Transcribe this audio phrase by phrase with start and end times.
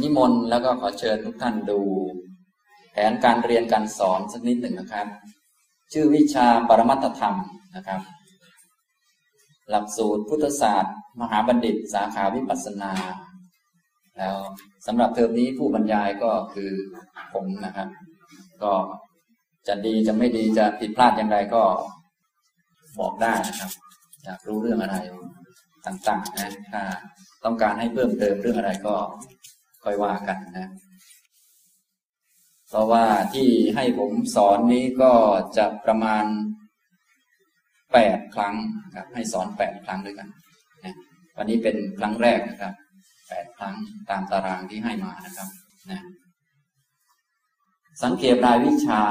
[0.00, 1.80] นิมนต์แล้วก็ขอเชิญทุกท่านดู
[2.92, 5.06] แผนการเรียนการสอนสักนิดหนึ่งนะครับ
[5.92, 7.36] ชื่อวิชาปรมัตธรรม
[7.76, 8.00] นะครับ
[9.70, 12.92] หลักสูตรพุทธศาสตร์ มหาบัณฑิต สาขาวิปัสสนา
[14.18, 14.36] แล้ว
[14.86, 16.70] สำหรับเทอมนี้ผู้บรรยายก็คือ
[17.32, 17.88] ผมนะครับ
[18.62, 18.72] ก็
[19.68, 21.62] จะดีจะไม่ดีจะผิดพลาดอย่างไรก็
[23.00, 23.70] บอกได้นะครับ
[24.24, 24.96] อยากรู้เรื่องอะไร
[25.86, 26.82] ต่างๆนะถ้า
[27.44, 28.94] ต้องการให้เพิ่มเติมเรื่องอะไรก็
[29.86, 30.68] ค่อยว่ากันนะ
[32.68, 35.12] เพราะว่าที่ให้ผมสอนนี้ก็
[35.56, 36.24] จะประมาณ
[37.92, 38.54] แปดครั้ง
[38.96, 40.28] ครับ ให้สอนแปดครั้งด้วยกัน
[40.84, 40.94] นะ
[41.36, 42.74] วันนี้เป็นครั้งแรกนะครับ
[43.28, 43.74] แปดครั้ง
[44.10, 45.48] ตามตารางที่ให้มานะครับ
[45.90, 46.00] นะ
[48.02, 49.02] สังเกตรายวิชา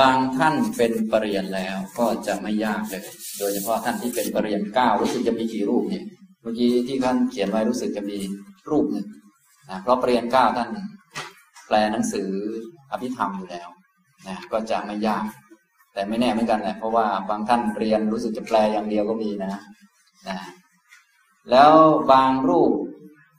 [0.00, 3.02] บางท่านเป็นปรริญญาแล้วก็จะไม่ยากเลย
[3.38, 6.04] โดยเฉพาะท่านที่เป็นปรริญญาเก้ารู้สึกจะมีกี่รูปเนี่ย
[6.42, 8.18] เมื่อกี้ที่ท่านเขียนไว้รู้สึกจะมี
[8.70, 9.06] รูปหนึ่ง
[9.70, 10.68] นะเพราะปรริญญาเก้าท่าน
[11.66, 12.28] แปลหนังสือ
[12.92, 13.68] อภิธรรมอยู่แล้ว
[14.28, 15.24] นะก็จะไม่ยาก
[15.92, 19.52] แต่ไม่แน่เหมือนกันแหละเพราะว่าบางท่านเรียนรู้สึกจะแปลอย่างเดียวก็มีนะ
[20.28, 20.38] นะ
[21.50, 21.72] แล้ว
[22.12, 22.72] บางรูป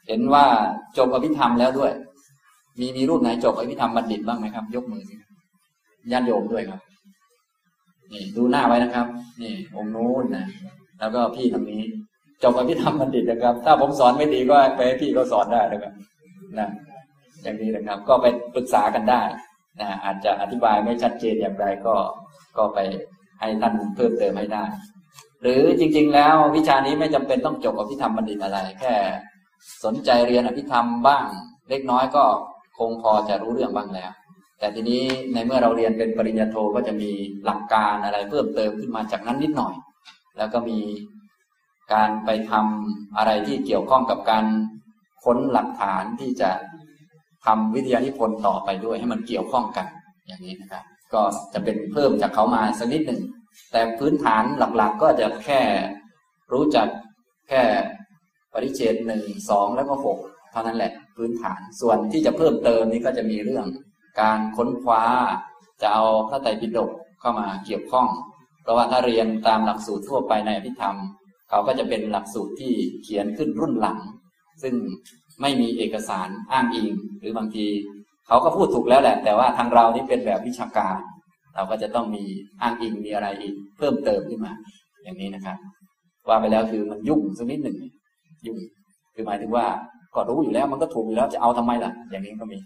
[0.08, 0.46] เห็นว่า
[0.98, 1.92] จบอภิธรรมแล้วด้วย
[2.80, 5.16] มีมีรูปไหนจบอภิธรรมบัณฑิตบ้างไหมครับ ยกมือสิ
[6.12, 6.82] ญาติโยมด้วยครับ
[8.12, 9.08] นี่ดูหน้าไว้นะครับ
[9.42, 10.46] นี่องค์นู้นนะ
[11.00, 11.84] แล้วก็พี่ทางนี้
[12.44, 15.94] จบอภิธรรมบัณฑิตนะครับ ถ้าผมสอนไม่ดีก็ไปให้พี่ก็สอนได้นะครับ
[16.60, 16.70] นะ
[17.44, 18.26] อย่างนี้นะครับ ก็ไป
[18.56, 19.22] ปรึกษากันได้
[19.80, 21.96] นะอาจจะอธิบายไม่ชัดเจนอย่างไรก็
[22.58, 22.80] ก็ไป
[23.40, 24.66] ให้ท่านเพิ่มเติมให้ได้
[25.42, 28.96] หรือจริง ๆ แล้ววิชานี้ไม่จำเป็นต้องจบอภิธรรมบัณฑิตอะไร แค่
[29.84, 31.26] สนใจเรียนอภิธรรมบ้าง
[31.70, 32.24] เล็กน้อยก็
[32.78, 34.12] คงพอจะรู้เรื่องบ้างแล้ว
[34.60, 35.02] แต่ทีนี้
[35.34, 37.10] ในเมื่อเราเรียนเป็นปริญญาโทก็จะมี
[37.46, 39.74] หลักการอะไรเพิ่มเติมขึ้นมาจากนั้นนิดหน่อย
[40.38, 40.80] แล้วก็มี
[41.94, 44.46] การไปทำอะไรที่เกี่ยวข้องกับการ
[45.24, 46.52] ค้นหลักฐานที่จะ
[47.46, 49.88] ทำวิทยานิพนธ์ต่อไปด้วยให้มันเกี่ยวข้องกัน
[50.28, 51.22] อย่างนี้นะครับ ก็
[51.54, 53.22] จะเป็นเพิ่มจากเขามาสักนิดหนึ่ง
[53.72, 54.44] แต่พื้นฐาน
[54.78, 55.62] หลักๆ ก็จะแค่
[56.54, 56.88] รู้จัก
[57.50, 57.62] แค่
[58.54, 60.18] ปริเชตหนึ่งสองแล้วก็หก
[60.52, 63.68] เท่านั้นแหละพื้นฐานส่วนที่จะเพิ่มเติมนี้ก็จะมีเรื่อง
[64.22, 65.04] การค้นคว้า
[65.82, 68.08] จะเอาพระไตรปิฎกเข้ามาเกี่ยวข้อง
[68.62, 70.96] เพราะว่าถ้าเรียนตามหลักสูตรทั่วไปในอภิธรรม
[71.52, 72.74] เขาก็จะเป็นหลักสูตรที่
[73.04, 73.98] เขียนขึ้นรุ่นหลัง
[74.64, 74.74] ซึ่ง
[75.42, 76.88] ไม่มีเอกสารอ้างอิง
[77.20, 77.66] หรือบางที
[78.28, 80.98] เขาก็พูดถูกแล้วแหละ แต่ว่าทางเรานี่เป็นแบบวิชาการ
[81.56, 82.24] เราก็จะต้องมี
[82.62, 84.54] อ้างอิงมีอะไรอีก เพิ่มเติมขึ้นมา
[85.04, 85.58] อย่างนี้นะครับ
[86.28, 87.78] ว่าไปแล้วคือมันยุ่งสักนิดหนึ่ง
[88.48, 88.58] ยุ่ง
[89.14, 89.66] คือหมายถึงว่า
[90.16, 92.58] ก็รู้อยู่แล้วมันก็ถูกอยู่แล้วจะเอาทำไมล่ะ อย่างนี้ก็มี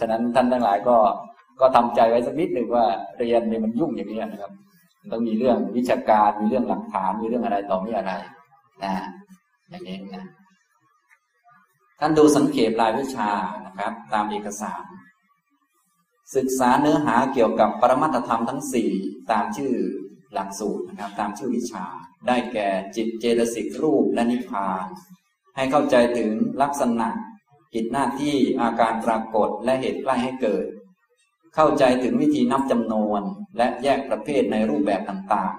[0.00, 0.96] ฉะนั้นท่านทั้งหลายก็
[1.60, 2.84] ก็ทำใจไว้สักนิดหนึ่งว่า
[3.18, 4.52] เรียนเนี่ยมันยุ่งอย่างนี้นะครับ
[5.12, 8.12] ต้องมีเรื่องวิชาการมีเรื่องหลักฐานมีเรื่องอะไรต่อมีอะไร
[8.84, 8.94] นะ
[9.68, 10.26] อย่างนี้นะ
[12.00, 13.30] ท่านดูสังเกตรายวิชา
[13.66, 14.84] นะครับ ตามเอกสาร
[16.36, 18.90] ศึกษาเนื้อหาเกี่ยวกับปรมัตธรรมทั้งสี่
[19.30, 19.74] ตามชื่อ
[20.32, 21.84] หลักสูตรนะครับ ตามชื่อวิชา
[22.26, 24.86] ได้แก่จิตเจตสิกรูปและนิพพาน
[25.56, 26.30] ให้เข้าใจถึง
[26.62, 27.08] ลักษณะ
[27.74, 30.66] กิจหน้าที่อาการปรากฏและเหตุใกล้ให้เกิด
[31.54, 33.22] เข้าใจถึงวิธีนับจำนวน
[33.56, 35.54] และแยกประเภทในรูปแบบต่าง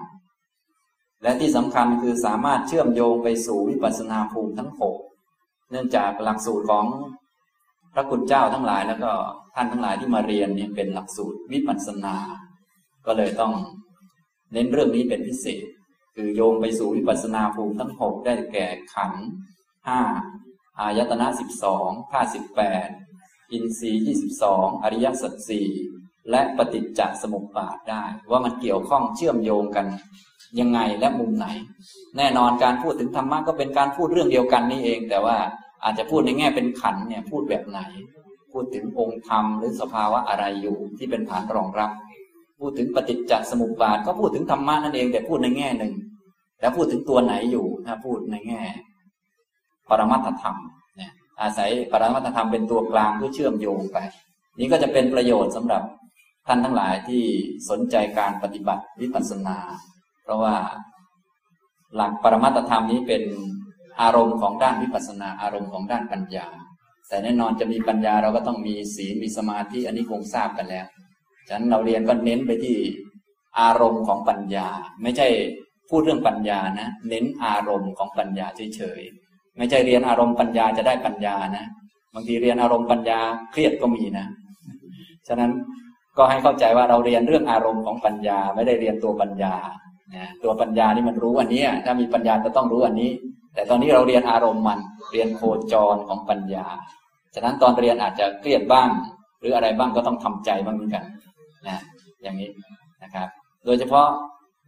[0.58, 4.96] ๆ และที่สำคัญคือสามารถเชื่อมโยงไปสู่วิปัสสนาภูมิทั้งหก
[5.70, 6.86] เนื่องจากหลักสูตรของ
[7.92, 9.12] พระคุณเจ้าทั้งหลายแล้วก็
[9.54, 12.16] ท่านทั้งหลายที่มาเรียนเนี่ยเป็นหลักสูตรวิปัสสนา
[13.06, 13.52] ก็เลยต้อง
[14.52, 15.64] เน้นเรื่องนี้เป็นพิเศษ
[16.14, 19.12] คือโยงไปสู่วิปัสสนาภูมิทั้งหกได้แก่ขัน
[19.86, 20.00] ห้า
[20.78, 22.88] อายตนะสิบสองธาตุสิบแปด
[23.52, 24.44] อินทรีย์ยี่สิบส
[24.84, 25.68] อริยสัจสี่
[26.30, 29.86] และปฏิจจสมุปบาทได้ ว่ามันเกี่ยวข้องเชื่อมโยงกัน
[30.60, 31.46] ยังไงและมุมไหน
[32.16, 35.36] แน่นอนการพูดถึงธรรมะก็เป็นการพูดเรื่องเดียวกันนี่เอง แต่ว่า
[35.84, 37.80] อาจจะพูดในแง่เป็นขันเนี่ยพูดแบบไหน
[38.52, 41.90] พูดถึงองค์ธรรมหรือสภาวะอะไรอยู่ที่เป็นฐานรองรับ
[42.60, 45.92] พูดถึงปฏิจจสมุปบาทก็พูดถึงธรรมะนั่นเอง แต่พูดในแง่หนึ่ง
[46.60, 48.62] แล้วพูดถึงตัวไหนอยู่ถ้าพูดในแง่
[49.88, 50.56] ปรมัตถธรรม
[51.42, 53.98] อาศัยปรมัตธรรมเป็นตัวกลางเพื่อเชื่อมโยงไป
[54.58, 55.82] นี้ก็จะเป็นประโยชน์สำหรับ
[56.46, 57.22] ท่านทั้งหลายที่
[57.70, 59.58] สนใจการปฏิบัติวิปัสสนา
[60.22, 60.56] เพราะว่า
[61.96, 63.22] หลักปรมัตธรรมนี้เป็น
[64.02, 66.46] อารมณ์ของด้านวิปัสสนา อารมณ์ของด้านปัญญา
[67.08, 70.86] แต่แน่นอนจะมีปัญญาเราก็ต้องมีศีลมีสมาธิอันนี้คงทราบกันแล้ว
[71.48, 72.76] ฉะนั้นเราเรียนก็เน้นไปที่
[73.60, 74.68] อารมณ์ของปัญญา
[75.02, 75.28] ไม่ใช่
[75.88, 78.46] พูดเรื่องปัญญานะ เน้นอารมณ์ของปัญญา
[78.76, 79.29] เฉยๆ
[79.60, 81.66] ไม่ใช่เรียนอารมณ์ปัญญาจะได้ปัญญานะ
[82.14, 83.20] บางทีเรียนอารมณ์ปัญญา
[83.52, 84.26] เครียดก็มีนะ
[85.28, 85.50] ฉะนั้น
[86.18, 89.54] ก็ให้เข้าใจว่าเราเรียนเรื่องอารมณ์ของปัญญาไม่ได้เรียนตัวปัญญา
[90.16, 93.10] นะตัวปัญญานี่มันรู้อันนี้ถ้ามีปัญญาจะต้องรู้อันนี้
[93.54, 94.78] แต่ตอนนี้เราเรียนอารมณ์มัน
[95.12, 95.42] เรียนโค
[95.72, 96.66] จรของปัญญา
[97.34, 98.88] ฉะนั้นตอนเรียนอาจจะเครียดบ้าง
[99.40, 101.04] หรืออะไรบ้างก็ต้องทำใจบ้างเหมือนกัน
[101.68, 101.78] นะ
[102.22, 102.50] อย่างนี้
[103.02, 103.28] นะครับ
[103.64, 104.06] โดยเฉพาะ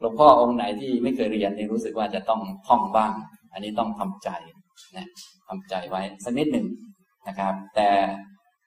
[0.00, 3.12] หลวงพ่อองค์ไหนที่ไม่เคยเรียนนี่รู้สึกว่าจะต้องท่องบ้าง
[3.52, 4.28] อันนี้ต้องทำใจ
[4.96, 5.06] นะ
[5.49, 6.67] ทำใจไว้สักนิดหนึ่ง
[7.29, 7.88] นะครับ แต่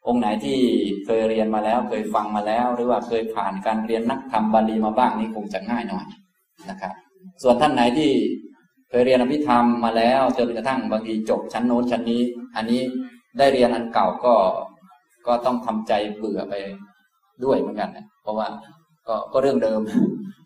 [0.08, 0.60] องค์ไหนที่
[1.06, 6.06] เคยเรียนมาแล้วเคยฟังมาแล้ว หรือว่าเคยผ่านการเรียนนักธรรมบาลีมาบ้างนี่คงจะง่ายหน่อย
[6.70, 6.94] นะครับ
[7.44, 8.12] ส่วนท่านไหนที่
[8.90, 12.22] เคยเรียนอภิธรรมมาแล้วจนกระทั่งบางทีจบชั้นโน้นชั้นนี้
[12.56, 12.82] อันนี้
[13.38, 14.34] ได้เรียนอันเก่าก็
[15.28, 16.54] ก็ต้องทำใจเบื่อไป
[17.44, 18.48] ด้วยเหมือนกันนะเพราะว่า
[19.08, 19.82] ก็ก็เรื่องเดิม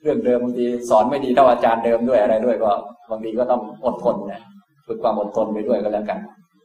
[0.04, 2.72] เรื่องเดิมบางทีสอนไม่ดีเท่าอาจารย์เดิมด้วยอะไรด้วยก็
[3.12, 4.42] บางทีก็ต้องอดทนนะ
[4.90, 6.20] ฝึกความอดทนไปด้วยก็แล้วกัน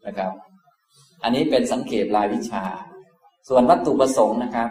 [0.07, 0.31] นะครับ
[1.23, 2.65] อันนี้เป็นสังเกตรายวิชา
[3.49, 4.69] ส่วนวัตถุประสงค์นะครับ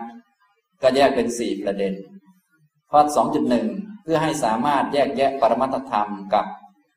[0.81, 1.93] ก็แยกเป็นสี่ประเด็น
[2.91, 3.67] ข้อสองจุดหนึ่ง
[4.03, 6.45] เพื่อให้สามารถแยกแยะปรมัตธรรมกับ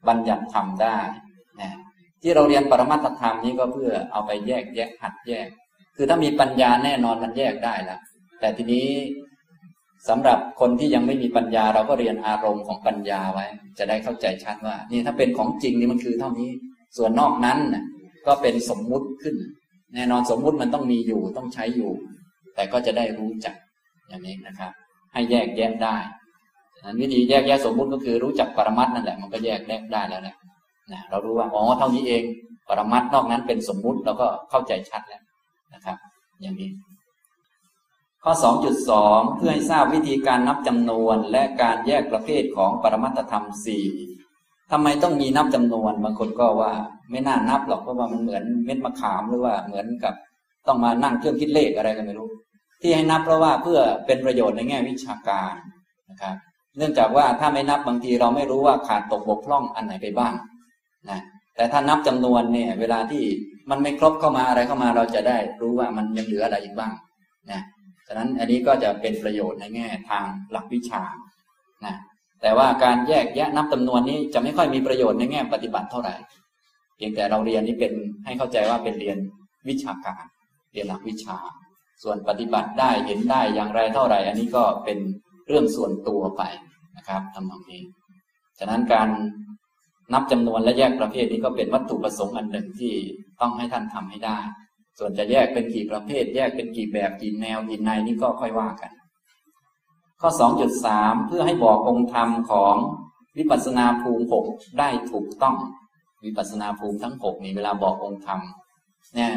[0.09, 0.99] บัญญัติธรรมได้
[1.61, 1.73] นะ
[2.23, 5.49] ที่เราเรียนปรมัตธรรมนี้ก็เพื่อเอาไปแยกแยะหัดแยก
[5.97, 8.01] คือถ้ามีปัญญาแน่นอนมันแยกได้แล้ว
[8.41, 8.87] แต่ทีนี้
[10.09, 13.47] สำหรับคนที่ยังไม่มีปัญญา เราก็เรียนอารมณ์ของปัญญาไว้
[13.79, 16.51] จะได้เข้าใจชัดว่า นี่ถ้าเป็นของจริงนี่มันคือเท่านี้
[16.97, 17.59] ส่วนนอกนั้น
[18.27, 19.37] ก็เป็นสมมุติขึ้น
[19.95, 21.91] แน่นอนสมมุติมันต้องมีอยู่ต้องใช้อยู่
[22.55, 23.55] แต่ก็จะได้รู้จัก
[24.09, 24.71] อย่างนี้นะครับ
[25.13, 25.97] ให้แยกแยะได้
[26.85, 30.37] นั้นวิธีแยกแยะสมมุติก็คือรู้จักปรมัตนั่นแหละมันก็แยกแยกได้แล้วแหละ
[30.93, 32.23] นะเรารู้ว่าอ๋อเท่านี้เอง
[32.69, 35.23] ปรมัตนอกนั้นเป็นสมมุติเราก็เข้าใจชัดแล้ว
[35.75, 35.97] นะครับ
[36.43, 36.71] อย่างนี้
[38.29, 38.37] ข้อ
[38.87, 43.87] 2.2 เพื่อให้ทราบวิธีการนับจำนวนและการแยกประเภทของปรมัตธรรมสี่
[44.71, 46.73] ทำไมต้องมีนับจำนวนบางคนก็ว่า
[47.11, 50.15] ไม่น่านับหรอกเพราะว่ามันเหมือนเม็ดมะขามหรือว่าเหมือนกับ
[50.67, 52.31] ต้องมานั่งเครื่องคิดเลขอะไรกันไม่รู้
[52.81, 55.55] ที่ให้นับเพราะว่าเพื่อเป็นประโยชน์ในแง่วิชาการ
[56.11, 56.37] นะครับ
[56.77, 60.35] เนื่องจากว่าถ้าไม่นับบางทีเราไม่รู้ว่าขาดตกบกพร่องอันไหนไปบ้าง
[61.11, 61.21] นะ
[61.57, 63.25] แต่ถ้านับจำนวนเนี่ยเวลาที่
[63.71, 66.93] มันไม่ครบเข้ามาอะไรเข้ามาเราจะได้รู้ว่ามันยังเหลืออะไรอีกบ้าง
[67.53, 67.63] นะ
[68.07, 71.03] ฉะนั้นอันนี้ก็จะเป็นประโยชน์ในแง่ทางหลักวิชา
[71.85, 71.97] นะ
[72.43, 76.15] แต่ว่าการแยกแยะนับจำนวนนี้จะไม่ค่อยมีประโยชน์ในแง่ปฏิบัติเท่าไหร่
[76.97, 77.93] เพียงแต่เราเรียนนี้เป็น
[78.25, 79.19] ให้เข้าใจว่าเป็นเรียน
[79.69, 80.25] วิชาการ
[80.73, 81.39] เรียนหลักวิชา
[82.03, 84.99] ส่วนปฏิบัติได้เห็นได้อย่างไรเท่าไหร่ อันนี้ก็เป็น
[85.49, 86.43] เรื่องส่วนตัวไป
[86.97, 87.83] นะครับทำตรงนี้
[88.59, 89.09] ฉะนั้นการ
[90.13, 92.95] นับจำนวนและแยกประเภทนี้ก็เป็นวัตถุประสงค์อันหนึ่งที่
[93.41, 94.39] ต้องให้ท่านทำให้ได้
[94.99, 98.93] ส่วนจะแยกเป็นกี่ประเภท แยกเป็นกี่แบบกี่แนวกี่ในนี่ก็ค่อยว่ากัน
[100.21, 100.31] ข้อ
[100.79, 102.75] 2.3 เพื่อให้บอกองค์ธรรมของ
[103.39, 104.45] วิปัสสนาภูมิหก
[104.79, 105.57] ได้ถูกต้อง
[106.25, 108.41] วิปัสสนาภูมิทั้งหกนี่เวลาบอกองค์ธรรม
[109.15, 109.33] เนี่ย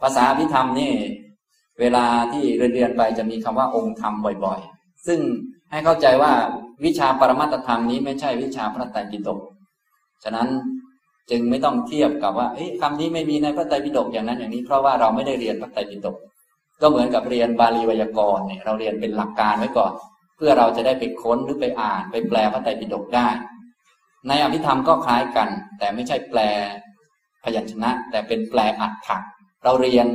[0.00, 0.92] ภาษาพิธรรมนี่
[1.80, 4.14] เวลาที่เรียนไปจะมีคำว่าองค์ธรรม
[4.44, 5.20] บ่อยๆ ซึ่ง
[5.70, 6.32] ให้เข้าใจว่า
[6.84, 9.40] วิชาปรมัตธรรมนี้ไม่ใช่วิชาพระไตรปิฎก
[10.24, 10.48] ฉะนั้น
[11.30, 12.48] จึงไม่ต้องเทียบกับว่า
[12.80, 16.16] คำนี้ไม่มีในพระไตรปิฎกอย่างนั้นอย่างนี้เพราะว่าเราไม่ได้เรียนพระไตรปิฎก
[16.80, 19.92] ก็เหมือนกับเรียนบาลีไวยากรณ์เนี่ยเราเรียนเป็นหลักการไว้ก่อน
[20.36, 23.28] เพื่อเราจะได้ไปค้นหรือไปอ่านไปแปลพระไตรปิฎกได้
[24.28, 25.48] ในอภิธรรมก็คล้ายกัน
[25.78, 26.40] แต่ไม่ใช่แปล
[27.44, 29.16] พยัญชนะ แต่เป็นแปลอัฏฐะ
[29.64, 30.06] เราเรียน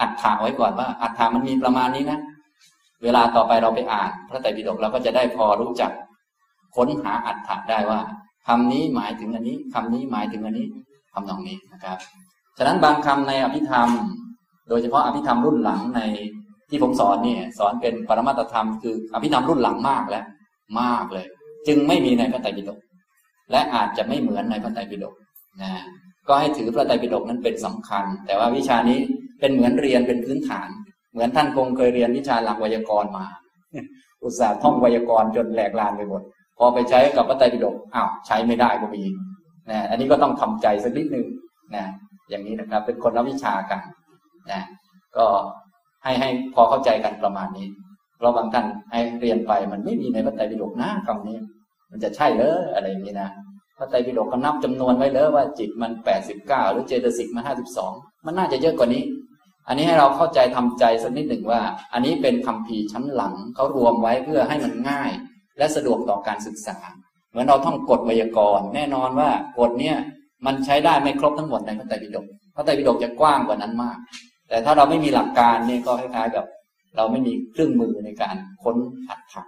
[0.00, 2.20] อัฏฐะไว้ก่อนว่าอัฏฐะมันมีประมาณนี้นะ
[3.02, 5.90] เวลาต่อไปเราไปอ่าน พระไตรปิฎกเราก็จะได้พอรู้จัก
[6.76, 8.00] ค้นหาอัฏฐะได้ว่า
[8.46, 10.66] คำนี้หมายถึงอันนี้คำนี้หมายถึงอันนี้
[11.12, 11.98] คำตรงนี้นะครับ
[12.58, 13.88] ฉะนั้นบางคำในอภิธรรม
[14.68, 16.00] โดยเฉพาะอภิธรรมรุ่นหลังใน
[16.70, 20.24] ที่ผมสอนเนี่ยสอนเป็นปรมาตธรรมคืออภิธรรมรุ่นหลังมากแล้ว
[20.80, 21.26] มากเลย
[21.66, 22.78] จึงไม่มีในพระไตรปิฎก
[23.50, 25.14] และอาจจะไม่เหมือนในพระไตรปิฎก
[25.62, 25.70] นะ
[26.28, 28.98] ก็ให้ถือพระไตรปิฎกนั้นเป็นสำคัญ แต่ว่าวิชานี้
[29.40, 30.68] เป็นเหมือนเรียนเป็นพื้นฐาน
[31.12, 33.26] เหมือนท่านคงเคยเรียนวิชาหลักไวยากรณ์มา
[34.22, 36.22] อุตส่าห์ท่องไวยากรณ์จนแหลกลานไปหมด
[36.60, 39.02] พอไปใช้กับพระไตรปิฎกอ้าวใช้ไม่ได้ก็มี
[39.70, 41.26] นะอันนี้ก็ต้องทำใจสักนิดนึง
[41.74, 41.84] นะ
[42.30, 43.80] อย่างนี้นะครับ เป็นคนละวิชากัน
[44.50, 44.60] นะ
[45.16, 45.26] ก็
[46.04, 47.66] ให้ให้พอเข้าใจกันประมาณนี้
[48.16, 51.38] เพราะบางท่านให้เรียนไปมันไม่มีในพระไตรปิฎกนะคำนี้
[51.90, 53.28] มันจะใช่เหรออะไรอย่างนี้นะ
[53.78, 57.92] พระไตรปิฎกก็นับจำนวนไว้เลยว่าจิตมันแปดสิบเก้าหรือเจตสิกมันห้าสิบสอง
[58.26, 59.04] มันน่าจะเยอะกว่านี้
[59.68, 61.60] อันนี้ให้เราเข้าใจทำใจสักนิดหนึ่งว่า
[61.92, 65.10] อันนี้เป็นคำพีชั้นหลังเขารวมไว้เพื่อให้มันง่าย
[65.60, 66.76] และสะดวกต่อการศึกษา
[67.30, 69.96] เหมือนเราท่องกฎไวยากรณ์แน่นอนว่ากฎเนี้ย
[70.46, 73.98] มันใช้ได้ไม่ครบทั้งหมดในพระไตรปิฎกพระไตรปิฎกจะกว้างกว่านั้นมาก
[74.48, 76.44] แต่ถ้าเราไม่มีหลักการเนี่ยก็คล้ายๆกับ
[76.96, 78.76] เราไม่มีเครื่องมือในการค้น
[79.08, 79.46] อัดถัก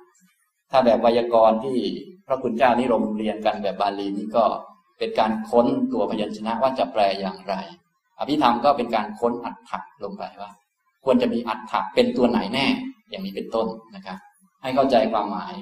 [0.70, 1.78] ถ้าแบบไวยากรณ์ที่
[2.26, 4.44] พระคุณเจ้านิรมเรียนกันแบบบาลีนี่ก็
[4.98, 7.54] เป็นการค้นตัวพยัญชนะว่าจะแปลอย่างไร
[8.18, 10.50] อภิธรรมก็เป็นการค้นอัฏฐะลงไปว่า
[11.04, 12.66] ควรจะมีอัฏฐะเป็นตัวไหนแน่
[13.10, 14.18] อย่างนี้เป็นต้นนะครับ
[14.62, 15.54] ให้เข้าใจความหมาย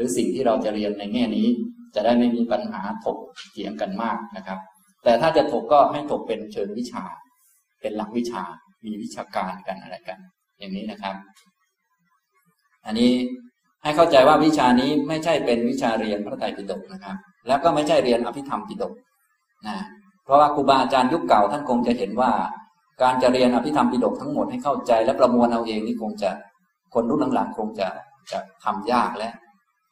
[0.00, 1.46] รือสิ่งที่เราจะเรียนในแง่นี้
[1.94, 3.18] จะได้ไม่มีปัญหาถก
[3.50, 4.58] เถียงกันมากนะครับ
[5.04, 7.04] แต่ถ้าจะถกก็ให้ถกเป็นเชิงวิชา
[7.80, 8.42] เป็นหลักวิชา
[8.86, 10.18] มีวิชาการกันอะไรกัน
[10.58, 11.14] อย่างนี้นะครับ
[12.86, 13.12] อันนี้
[13.82, 17.16] ให้เข้าใจว่าวิชานี้ไม่ใช่เป็นวิชาเรียนพระไตรปิฎกนะครับ
[17.46, 18.92] แล้วก็ไม่ใช่เรียนอภิธรรมปิฎก
[19.66, 19.76] นะ
[20.24, 22.32] เพราะว่าครูบาอาจารย์ยุคเก่าท่านคงจะเห็นว่า
[23.02, 26.30] การจะเรียนอภิธรรมปิฎกทั้งหมดให้เข้าใจ และประมวลเอาเองนี่คงจะ
[26.94, 27.88] คนรุ่นหลังๆคงจะ
[28.32, 29.32] จะทำยากและ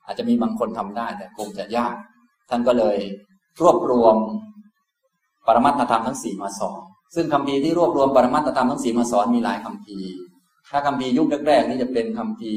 [0.08, 1.94] อาจจะมีบางคนทำได้แต่คงจะยาก
[2.50, 2.98] ท่านก็เลย
[3.60, 4.16] รวบรวม
[5.46, 6.80] ปรมัตถธรรมทั้งสี่มาสอน
[7.14, 9.98] ซึ่งคำพีที่รวบรวมปรมัตถธรรมทั้งสี่มาสอนมีหลายคำพี
[10.70, 12.52] ถ้าคำพียุคแรกๆนี่จะเป็นคำพี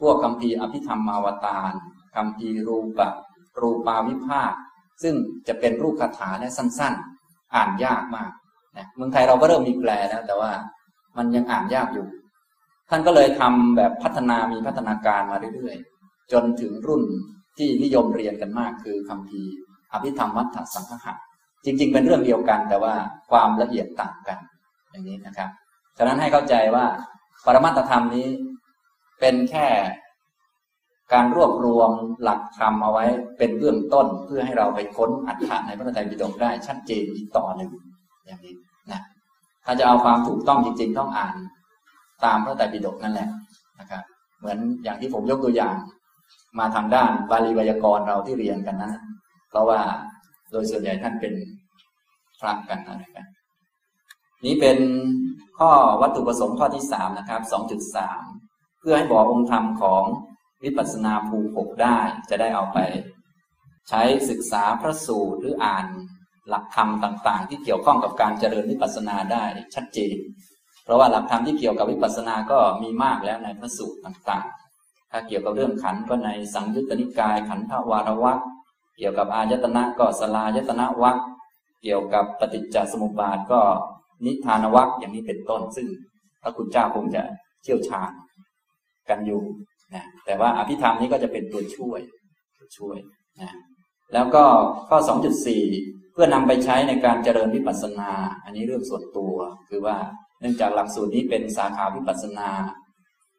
[0.00, 1.72] พวกคำพีอภิธรรมมาวตาร
[2.16, 3.08] คำพีรูปะ
[3.60, 4.52] รูปาวิภาค
[5.02, 5.14] ซึ่ง
[5.48, 8.30] จะเป็นรูปคาถาและสั้นๆ อ่านยากมาก
[8.76, 10.52] นะเมืองไทยเราก็เริ่มมีแปลแล้ว แต่ว่า
[11.16, 12.06] มันยังอ่านยากอยู่
[12.90, 15.95] ท่านก็เลยทำแบบพัฒนามีพัฒนาการมาเรื่อยๆ
[16.32, 17.02] จนถึงรุ่น
[17.58, 19.42] ที่นิยมเรียนกันมาก คือคำพี
[19.92, 21.14] อภิธรรมมัทธสังฆะ
[21.64, 22.94] จริง ๆ เป็นเรื่องเดียวกันแต่ว่า
[23.30, 24.38] ความละเอียดต่างกัน
[24.90, 25.50] อย่างนี้นะครับ
[25.98, 26.86] ฉะนั้นให้เข้าใจว่า
[27.44, 28.28] ปรมัตธรรมนี้
[29.20, 29.66] เป็นแค่
[31.12, 31.90] การรวบรวม
[32.22, 33.04] หลักธรรมเอาไว้
[33.38, 37.70] เป็นเบื้องต้นเพื่อให้เราไปค้นอัฏฐะในพระไตรปิฎกได้ชัดเจนอีกต่อหนึ่ง
[38.26, 38.54] อย่างนี้
[38.92, 39.00] นะ
[39.64, 41.36] ถ้าจะเอาความถูกต้องจริง ๆ ต้องอ่าน
[42.24, 43.28] ตามพระไตรปิฎกนั่นแหละ
[43.80, 44.02] นะครับ
[44.38, 45.76] เหมือนอย่างที่ผมยกตัวอย่าง
[46.58, 48.94] มาทางด้านบาลีไวยากรณ์เราที่เรียนกันนั้น
[49.50, 49.80] เพราะว่า
[50.50, 51.34] โดยส่วนใหญ่ท่านเป็น
[52.40, 53.26] พระกันอะไรกัน
[54.44, 54.78] นี้เป็น
[55.58, 55.70] ข้อ
[56.02, 58.22] วัตถุประสงค์ข้อที่สามนะครับสองจุดสาม
[58.80, 60.04] เพื่อให้บอกองค์ธรรมของ
[60.64, 61.98] วิปัสสนาภูหกได้
[62.30, 62.78] จะได้เอาไป
[63.88, 65.86] ใช้ศึกษาพระสูตรหรืออ่าน
[66.48, 69.44] หลักธรรมต่าง ๆ ที่เกี่ยวข้องกับการเจริญวิปัสสนาได้
[69.74, 70.16] ชัดเจน
[70.84, 74.65] เพราะว่าหลักธรรมที่เกี่ยวกับวิปัสสนาก็มีมากแล้วในพระสูตรต่างๆ
[75.18, 78.38] ถ้าเกี่ยวกับเรื่องขันก็ในสังยุตตนิกาย ขันธวารวัก
[78.98, 81.18] เกี่ยวกับอายตนะก็สลายตนะวัก
[81.82, 83.60] เกี่ยวกับปฏิจจสมุปบาทก็
[84.24, 85.86] นิทานวักอย่างนี้เป็นต้น ซึ่ง
[86.42, 87.22] พระคุณเจ้าคงจะ
[87.62, 88.12] เชี่ยวชาญ
[89.08, 89.42] กันอยู่
[89.94, 92.00] นะแต่ว่าอภิธรรมนี้ก็จะเป็นตัวช่วย
[92.78, 92.98] ช่วย
[93.40, 93.50] นะ
[94.12, 94.44] แล้วก็
[94.88, 94.98] ข้อ
[95.56, 98.12] 2.4 เพื่อนำไปใช้ในการเจริญวิปัสสนา
[98.44, 99.36] อันนี้เรื่องส่วนตัว
[99.68, 99.96] คือว่า
[100.40, 102.50] เนื่องจากหลักสูตรนี้เป็นสาขาวิปัสสนา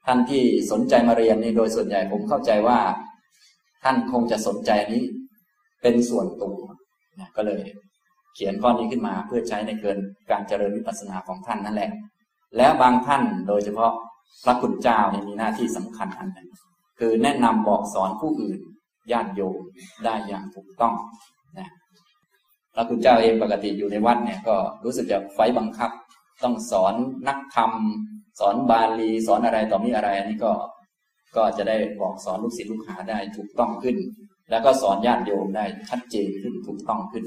[0.07, 2.79] ท่านที่สนใจมาเรียนนี่โดยส่วนใหญ่ผมเข้าใจว่า
[3.83, 5.03] ท่านคงจะสนใจนี้
[5.81, 6.57] เป็นส่วนตัว
[7.19, 7.61] นะก็เลย
[8.35, 9.97] เขียนข้อนี้ขึ้นมาเพื่อใช้ในเกิน
[10.31, 11.91] การเจริญวิปัสสนาของท่านนั่นแหละ
[12.57, 13.91] แล้วบางท่านโดยเฉพาะ
[14.43, 16.49] พระคุณเจ้าเนี่ยมีหน้าที่สำคัญอันหนึ่ง
[16.99, 18.59] คือแนะนำบอกสอนผู้อื่น
[19.11, 19.57] ญาติโยม
[20.05, 20.93] ได้อย่างถูกต้อง
[21.57, 21.67] นะ
[22.73, 25.91] พระคุณเจ้าเองปกติอยู่ในวัดเนี่ยก็รู้สึกจะไฟบังคับ
[26.43, 26.93] ต้องสอน
[27.27, 27.71] นักธรรม
[28.39, 30.53] สอนบาลีสอนอะไรต่อมีอะไรอันนี้ก็
[31.35, 33.97] ก็จะได้บอกสอนลูกศิษย์ลูกหาได้ถูกต้องขึ้น
[34.49, 37.23] แล้วก็สอนญาติโยมได้ชัดเจนขึ้นถูกต้องขึ้น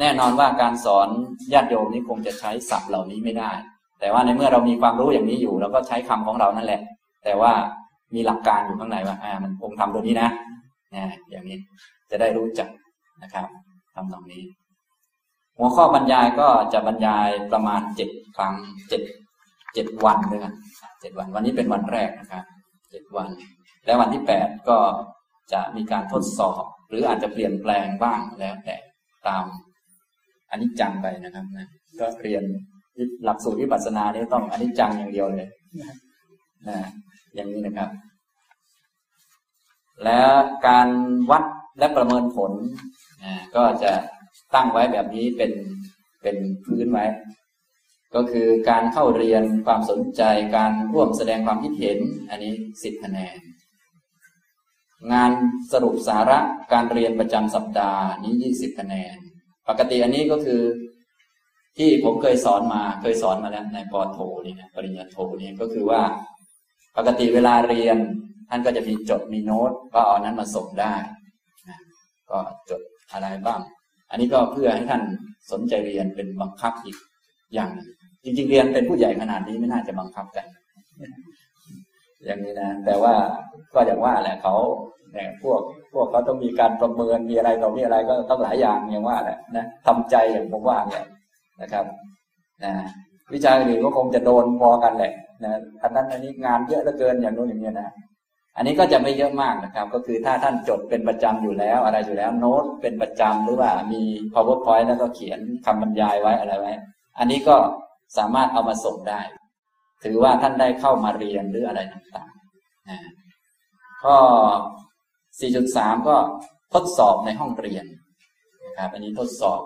[0.00, 1.08] แน่นอนว่าการสอน
[1.52, 3.52] ญาติโยมนี้คงจะใช้ศัพท์เหล่านี้ไม่ได้
[4.00, 6.80] แต่ว่าในเมื่อเรามีความรู้อย่างนี้อยู่เราก็ใช้คำของเรานั่นแหละ
[7.24, 7.52] แต่ว่า
[8.14, 10.28] มีหลักการอยู่ข้างในว่าอ่ามันองค์ทำตัวนี้นะ
[10.94, 11.58] นะอย่างนี้
[12.10, 12.68] จะได้รู้จัก
[13.22, 13.46] นะครับ
[13.94, 14.42] ทำตรงนี้
[15.58, 18.54] หัวข้อบรรยายก็จะบรรยายประมาณเจ็ดครั้ง
[18.88, 19.02] เจ็ด
[19.74, 20.54] เจ็ดวันด้วยกัน
[21.00, 22.44] เจ็ดวันวันนี้เป็นวันแรกนะครับ
[22.90, 23.28] เจ็ดวัน
[23.84, 24.78] และวันที่แปดก็
[25.52, 28.76] จะมีการทดสอบ หรืออาจจะเปลี่ยนแปลงบ้างแล้วแต่
[29.26, 29.44] ตาม
[30.50, 31.66] อันนี้จังไปนะครับนะ
[32.00, 32.44] ก็เรียน
[33.24, 35.48] หลักสูตรวิปัสสนานี่ต้องอนิจจังอย่างเดียวเลย
[36.68, 36.78] นะ
[37.34, 37.90] อย่างนี้นะครับ
[40.04, 40.32] แล้ว
[40.66, 40.88] การ
[41.30, 41.44] วัด
[41.78, 42.52] และประเมินผล
[43.24, 43.92] นะก็จะ
[44.54, 45.52] ตั้งไว้แบบนี้เป็น
[46.22, 47.04] เป็นพื้นไว้
[48.14, 50.22] ก็คือการเข้าเรียนความสนใจ
[50.56, 51.98] การร่วมแสดงความคิดเห็น
[52.30, 53.36] อันนี้สิบคะแนน
[55.12, 55.30] งาน
[55.72, 56.38] สรุปสาระ
[56.72, 59.16] การเรียนประจำสัปดาห์นี้ยี่สิบคะแนน
[59.68, 60.62] ปกติอันนี้ก็คือ
[61.78, 66.02] ที่ผมเคยสอนมาเคยสอนมาแล้วในปอโทนี่นะปริญญาโทนี่ก็คือว่า
[66.96, 67.98] ปกติเวลาเรียน
[68.48, 70.94] ท่านก็จะมีจดมีโน้ตก็เอานั้นมาส่งได้
[71.68, 71.78] นะ
[72.30, 72.38] ก็
[72.70, 72.80] จด
[73.12, 73.60] อะไรบ้าง
[74.10, 75.02] อันนี้ก็เพื่อให้ท่าน
[75.52, 76.96] สนใจเรียนเป็นบังคับอีก
[77.54, 77.88] อย่างหนึ่ง
[78.24, 80.46] จริงๆเรียนเป็นผู้ใหญ่ขนาดนี้ไม่น่าจะบังคับกัน
[82.24, 83.14] อย่างนี้นะ แต่ว่า
[83.74, 84.54] ก็อย่างว่าแหละเขา
[85.12, 85.60] เนี่ยพวก
[85.92, 91.04] พวกเขาต้องมีการประเมินมีอะไรต่อมีอะไรก็ต้องหลายอย่างอย่างว่าแหละนะทำใจอย่างผมว่าเนี่ย
[91.62, 91.84] นะครับ
[92.64, 92.72] นะ
[93.32, 95.12] วิชาอื่นก็คงจะโดนพอกันแหละ
[95.44, 97.90] นะอันนั้นอันนี้งานเยอะเหลือเกินอย่างนู้นอย่างนี้นะ
[98.56, 104.02] อันนี้ก็จะไม่เยอะมากนะครับ ก็คือถ้าท่านจดเป็นประจำอยู่แล้ว อะไรอยู่แล้วโน้ตเป็นประจำหรือว่ามี
[104.34, 106.72] powerpoint แล้วก็เขียนคำบรรยายไว้อะไรไว้
[107.18, 107.56] อันนี้ก็
[108.16, 109.20] สามารถเอามาส่งได้
[110.04, 112.98] ถือว่าท่านได้เข้ามาเรียนหรืออะไรต่างๆนะ
[114.02, 114.16] ข้อ
[115.32, 116.16] 4.3 ก็
[116.74, 117.84] ทดสอบในห้องเรียน
[118.64, 119.60] นะครับอันนี้ทดสอบ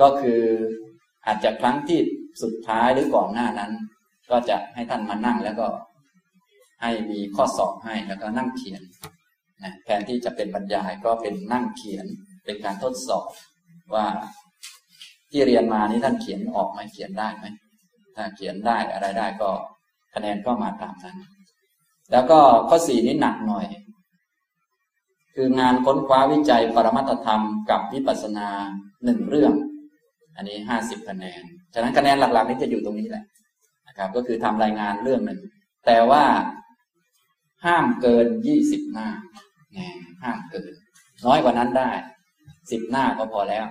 [0.00, 0.42] ก็คือ
[1.26, 2.00] อาจจะครั้งที่
[2.42, 3.72] สุดท้ายหรือก่อนหน้านั้น
[4.30, 5.68] ก็จะให้ท่านมานั่งแล้วก็
[6.82, 8.82] ให้มีข้อสอบให้แล้วก็นั่งเขียน
[9.62, 12.06] นะแทนที่จะเป็นบรรยายก็เป็นนั่งเขียน
[12.44, 13.28] เป็นการทดสอบ
[13.94, 14.06] ว่า
[15.30, 17.46] ที่เรียนมานี้ท่านเขียนออกไหมเขียนได้ไหม
[18.16, 19.50] ถ้าเขียนได้อะไรได้ก็
[20.14, 21.16] คะแนนก็มาตามนั้น
[22.12, 23.66] แล้วก็ข้อสี่นี้หนักหน่อย
[25.34, 28.48] คืองานค้นคว้าวิจัยปรมัตธรรมกับวิปัสสนา
[29.04, 29.52] หนึ่งเรื่อง
[30.36, 31.42] อันนี้ห้าสิบคะแนน
[31.74, 33.24] ฉะนั้นคะแนนหลักๆนี้จะอยู่ตรงนี้แหละ
[33.88, 35.40] นะครับ ก็คือทำรายงานเรื่องหนึ่ง
[35.86, 36.24] แต่ว่า
[37.64, 39.08] ห้ามเกินยี่สิบหน้า
[40.24, 40.72] ห้ามเกิน
[41.26, 41.90] น้อยกว่านั้นได้
[42.70, 43.66] สิบหน้าก็พอแล้ว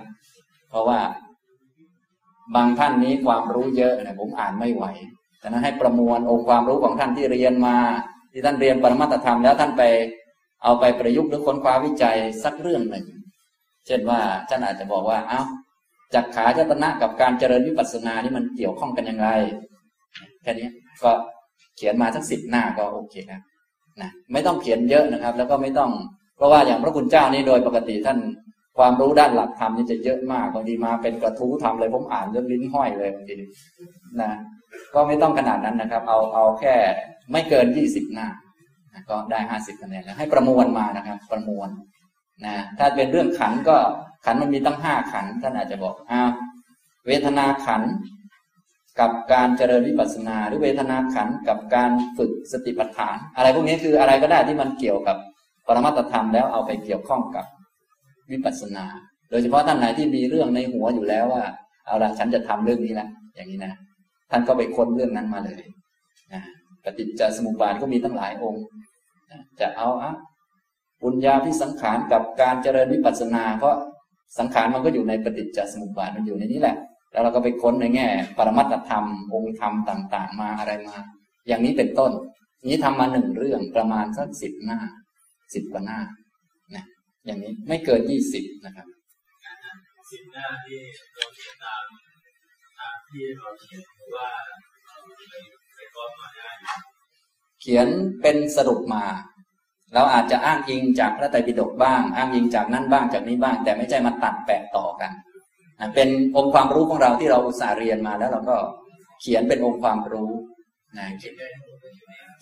[0.68, 1.00] เพราะว่า
[2.54, 4.84] บางท่านนี้ความรู้เยอะนะผมอ่านไม่ไหว
[5.42, 7.76] ฉะนั้นให้ประมวลองค์ความรู้ของท่านที่เรียนมา
[8.32, 9.82] ที่ท่านเรียนปรมัตธรรมแล้วท่านไป
[10.62, 13.06] เอาไปประยุกต์หรือค้นคว้าวิจัยสักเรื่องหนึ่ง
[13.86, 15.42] เช่นว่าท่านอาจจะบอกว่า เอา้า
[16.14, 19.28] จักขาจตนะกับการเจริญวิปัสสนานี่มันเกี่ยวข้องกันยังไง
[20.42, 20.68] แค่นี้
[21.02, 21.10] ก็
[21.76, 23.42] เขียนมาสักสิบหน้าก็โอเคครับ
[24.00, 25.90] นะไม่ต้องเขียนเยอะนะครับ แล้วก็ไม่ต้อง
[26.36, 28.18] เพราะว่าอย่างพระคุณเจ้านี่โดยปกติท่าน
[28.80, 33.34] ความรู้ด้านหลักธรรมนี่จะเยอะมากบางทีมาเป็นกระทู้ทำเลยผมอ่านจนลิ้นห้อยเลยบางที
[34.20, 34.30] นะ
[34.94, 36.74] ก็ไม่ต้องขนาดนั้นนะครับ เอาเอาแค่
[37.32, 38.28] ไม่เกินยี่สิบหน้า
[39.10, 41.68] ก็ได้ห้าสิบคะแนนแล้วให้ประมวลมานะครับ ประมวล
[42.44, 43.76] นะถ้าเป็นเรื่องขันก็
[44.24, 46.30] ขันมันมีตั้งห้าขันท่านอาจจะบอกอ้าว
[47.06, 47.82] เวทนาขัน
[49.00, 55.16] กับการเจริญวิปัสสนา หรือเวทนาขันกับการฝึกสติปัฏฐาน อะไรพวกนี้คืออะไรก็ได้ที่มันเกี่ยวกับ
[55.66, 57.44] ปรมัตธรรมแล้วเอาไปเกี่ยวข้องกับ
[58.32, 58.84] วิปัสสนา
[59.30, 61.44] โดยเฉพาะท่านไหนที่มีเรื่องในหัวอยู่แล้วว่า
[61.86, 63.72] เอาละฉันจะทำเรื่องนี้ละอย่างนี้นะ
[64.30, 65.62] ท่านก็ไปค้นเรื่องนั้นมาเลย
[66.32, 66.42] นะ
[66.84, 68.64] ปฏิจจสมุปบาทก็มีตั้งหลายองค์
[69.60, 70.12] จะเอาอะ
[71.02, 73.76] ปุญญาพิสังขารกับการเจริญวิปัสสนาเพราะ
[74.38, 76.76] สังขารมันก็อยู่ในปฏิจจสมุปบาทมันอยู่ในนี้แหละ
[77.12, 78.06] แล้วเราก็ไปค้นในแง่
[78.36, 80.96] ปรมัตธรรมองค์ธรรมต่าง ๆ มาอะไรมา
[81.48, 82.12] อย่างนี้เป็นต้น
[82.66, 84.78] นี้ทำมาหนึ่งเรื่องประมาณสักสิบหน้า
[85.54, 86.00] สิบกว่าหน้า
[87.26, 88.86] อย่างนี้ไม่เกินยี่สิบนะครับ
[90.10, 90.78] สิบหน้าที่
[91.14, 91.84] เราเขียนตาม
[92.78, 93.82] ตามที่เราเขียน
[94.16, 94.30] ว่า
[95.74, 96.50] ไปก้อนมาได้
[97.60, 97.86] เขียน
[98.22, 99.04] เป็นสรุปมา
[99.94, 105.12] เราอาจจะอ้างอิงจากพระไตรปิฎกบ้าง อ้างอิงจากนั้นบ้างจากนี้บ้าง แต่ไม่ใช่มาตัดแปะต่อกัน
[105.94, 108.56] เป็นองค์ความรู้ของเราที่เราอุตส่าห์เรียนมาแล้วเราก็
[109.20, 110.30] เขียนเป็นองค์ความรู้
[110.98, 111.06] นะ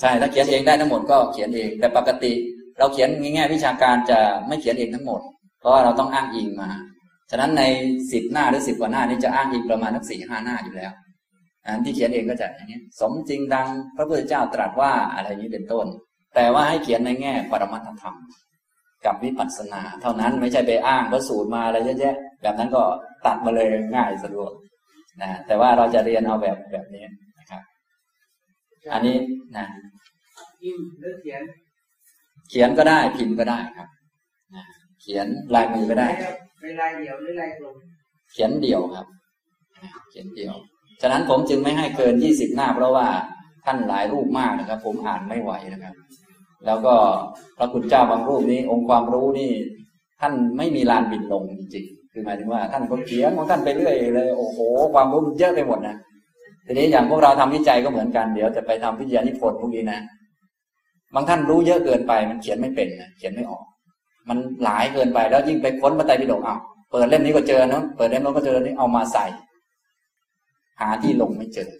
[0.00, 2.32] ใช่ถ้าเขียนเองได้ทั้งหมดก็เขียนเอง แต่ปกติ
[2.78, 5.20] เราเขียนง่ายๆวิชาการจะไม่เขียนเองทั้งหมด
[5.60, 6.70] เพราะว่าเราต้องอ้างอิงมา
[7.30, 7.62] ฉะนั้นใน
[8.12, 10.92] สิบหน้าหรือสิบกว่าหน้านี้จะอ้างอิงประมาณทั้งสี่ห้าหน้าอยู่แล้ว
[11.64, 15.86] อันที่เขียนเองก็จะอย่างนี้สมจริงดังพระพุทธเจ้าตรัสว่าอะไรนี้เป็นต้น
[16.34, 18.16] แต่ว่าให้เขียนในแง่ปรมัตธรรม
[19.06, 22.82] กับวิปัสสนา เท่านั้นไม่ใช่ไปอ้างพระสูตรมาอะไรเยอะแยะแบบนั้นก็
[23.26, 24.50] ตัดมาเลยง่ายสะดวก
[25.22, 27.04] นะแต่ว่าเราจะเรียนเอาแบบแบบนี้
[27.38, 27.62] นะครับ
[28.92, 29.16] อันนี้
[29.56, 29.66] นะ
[30.60, 31.42] พิมพ์หรือเขียน
[32.50, 33.88] เขียนก็ได้พิมพ์ก็ได้ครับ
[35.00, 36.08] เขียนลายมือก็ได้
[36.60, 37.76] เป็นลายเดี่ยวหรือลายกลม
[38.32, 39.06] เขียนเดี่ยวครับ
[40.10, 40.54] เขียนเดี่ยว
[41.00, 43.06] ฉะนั้นผมจึงไม่ให้เกินยี่สิบหน้า เพราะว่า
[43.64, 45.94] ท่านหลายรูปมากนะครับ ผมอ่านไม่ไหวนะครับ
[46.66, 46.94] แล้วก็
[47.58, 49.50] พระคุณเจ้าบางรูปนี้องค์ความรู้นี่
[50.20, 54.58] ท่านไม่มีลานบินลงจริงๆคือหมายถึงว่าท่านก็เขียนของท่านไปเรื่อยเลย โอ้โห
[54.94, 55.96] ความรู้เยอะไปหมดนะ
[56.66, 60.00] ทีนี้อย่างพวกเราทำวิจัยก็เหมือนกันเดี๋ยวจะไปทำวิทยานิพนธ์พวกนี้นะ
[61.14, 63.64] บางท่านรู้เยอะเกินไป มันเขียนไม่เป็นนะเขียนไม่ออก
[64.28, 66.56] มันหลายเกินไปแล้วยิ่งไปค้นมาไตรปิฎกเอา
[66.92, 69.26] เปิดเล่มนี้ก็เจอเนาะเปิดเล่มนู้นก็เจอนี่เอามาใส่
[70.80, 71.70] หาที่ลงไม่เจอ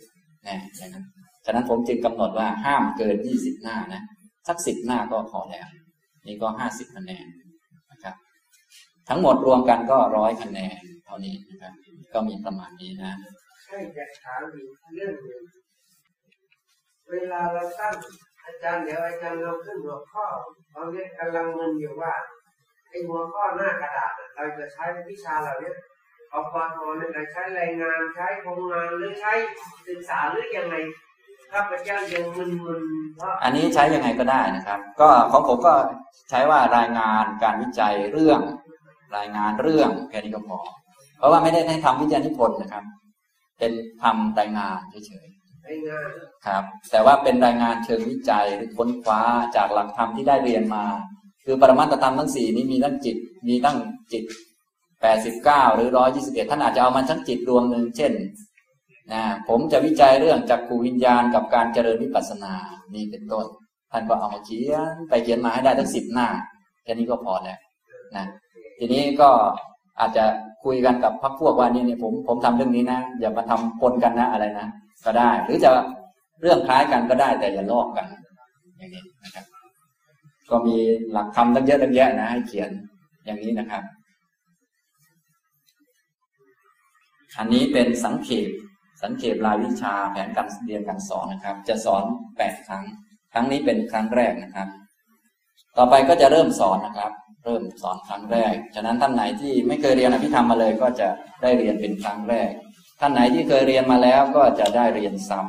[0.47, 1.05] นะอย่างนั้น
[1.45, 4.03] ฉะนั้นผมจึงกำหนดว่าห้ามเกินยี่สิบหน้านะ
[4.49, 5.67] สักสิบหน้าก็พอแล้ว
[6.27, 7.27] นี่ก็ห้าสิบคะแนน
[7.91, 8.14] นะครับ
[9.09, 11.73] ทั้งหมดรวมกันก็ร้อยคะแนนเท่านี้นะครับ
[12.14, 13.12] ก็มีประมาณนี้นะ
[13.64, 15.43] ใช่จะถามอีกเรื่องหนึ่ง
[17.11, 17.95] เวลาเราตั้ง
[18.49, 20.27] อาจารย์เดี๋ยวอาจารย์ลงขึ้นหัวข้อ
[20.75, 22.15] ตอนนี้กำลังมึนอยู่ว่า
[22.91, 25.73] ไอ้หัวข้อหน้ากระดาษเราจะใช้วิชาเหล่านี้
[26.31, 29.33] เอาปทเนี่ยใช้รายงานใช้โครงงานหรือใช้
[29.89, 30.75] ศึกษาหรือยังไง
[31.53, 32.83] ข้าพเจ้ายังมึนมึน
[33.45, 35.75] อันนี้ใช้ยังไงก็ได้นะครับ ก็ของผมก็
[36.31, 38.41] ใช้ว่ารายงานการวิจัยเรื่อง
[39.17, 40.59] รายงานเรื่องแค่นี้ก็พอ
[41.19, 42.85] เพราะว่าไม่ได้ให้ทำวิจัยนิพนธ์นะครับ
[43.59, 45.27] เป็นทำรายงานเฉย
[46.46, 49.20] ครับ แต่ว่าเป็นรายงานเชิงวิจัยหรือค้นคว้า
[49.57, 50.85] จากหลักธรรมที่ได้เรียนมา
[51.44, 53.16] คือปรมัตธรรมทั้งสี่นี้มีตั้งจิต
[53.48, 53.78] มีตั้ง
[54.12, 54.24] จิต
[55.02, 58.12] แปดสิบเก้าหรือร้อยยี่สิบเอ็ดท่านอาจจะเอามาทั้งจิตดวงหนึ่งเช่น
[59.12, 62.54] นะผมจะวิจัยเรื่องจักขูวิญญาณกับการเจริญวิปัสสนา
[62.94, 63.46] นี่เป็นต้น
[63.92, 66.28] ท่านก็เอามาเขียนไปเขียนมาให้ได้ทั้งสิบหน้า
[66.85, 67.59] แค่นี้ก็พอแล้ว
[68.16, 68.26] นะ
[68.78, 69.31] ทีนี้ก็
[70.00, 70.24] อาจจะ
[70.64, 74.68] คุยกันกับพักพวกว่านี่เนี่ยผมผมทำเรื่องนี้นะ อย่ามาทำปนกันนะอะไรนะ
[75.05, 75.71] ก็ได้ หรือจะ
[76.41, 78.07] เรื่องคล้ายกันก็ได้แต่อย่าลอกกัน
[78.79, 79.47] อย่างนี้นะครับ
[80.51, 80.77] ก็มี
[81.13, 82.71] หลักธรรมตั้งเยอะตั้งแยะนะให้เขียน
[83.25, 83.83] อย่างนี้นะครับ
[87.39, 88.49] อันนี้เป็นสังเขป
[89.03, 92.05] สังเขปรายวิชาแผนการเรียนการสอนนะครับ จะสอน
[92.37, 92.85] แปดครั้ง
[93.33, 94.69] ครั้งนี้เป็นครั้งแรกนะครับ
[95.77, 97.13] ต่อไปก็จะเริ่มสอนนะครับ
[97.45, 101.09] เริ่มสอนครั้งแรก ฉะนั้นท่านไหนที่ไม่เคยเรียนอภิธรรมมาเลยก็จะ
[101.43, 102.51] ได้เรียนเป็นครั้งแรก
[103.01, 105.41] ท่านไหนที่เคยเรียนมาแล้วก็จะได้เรียนซ้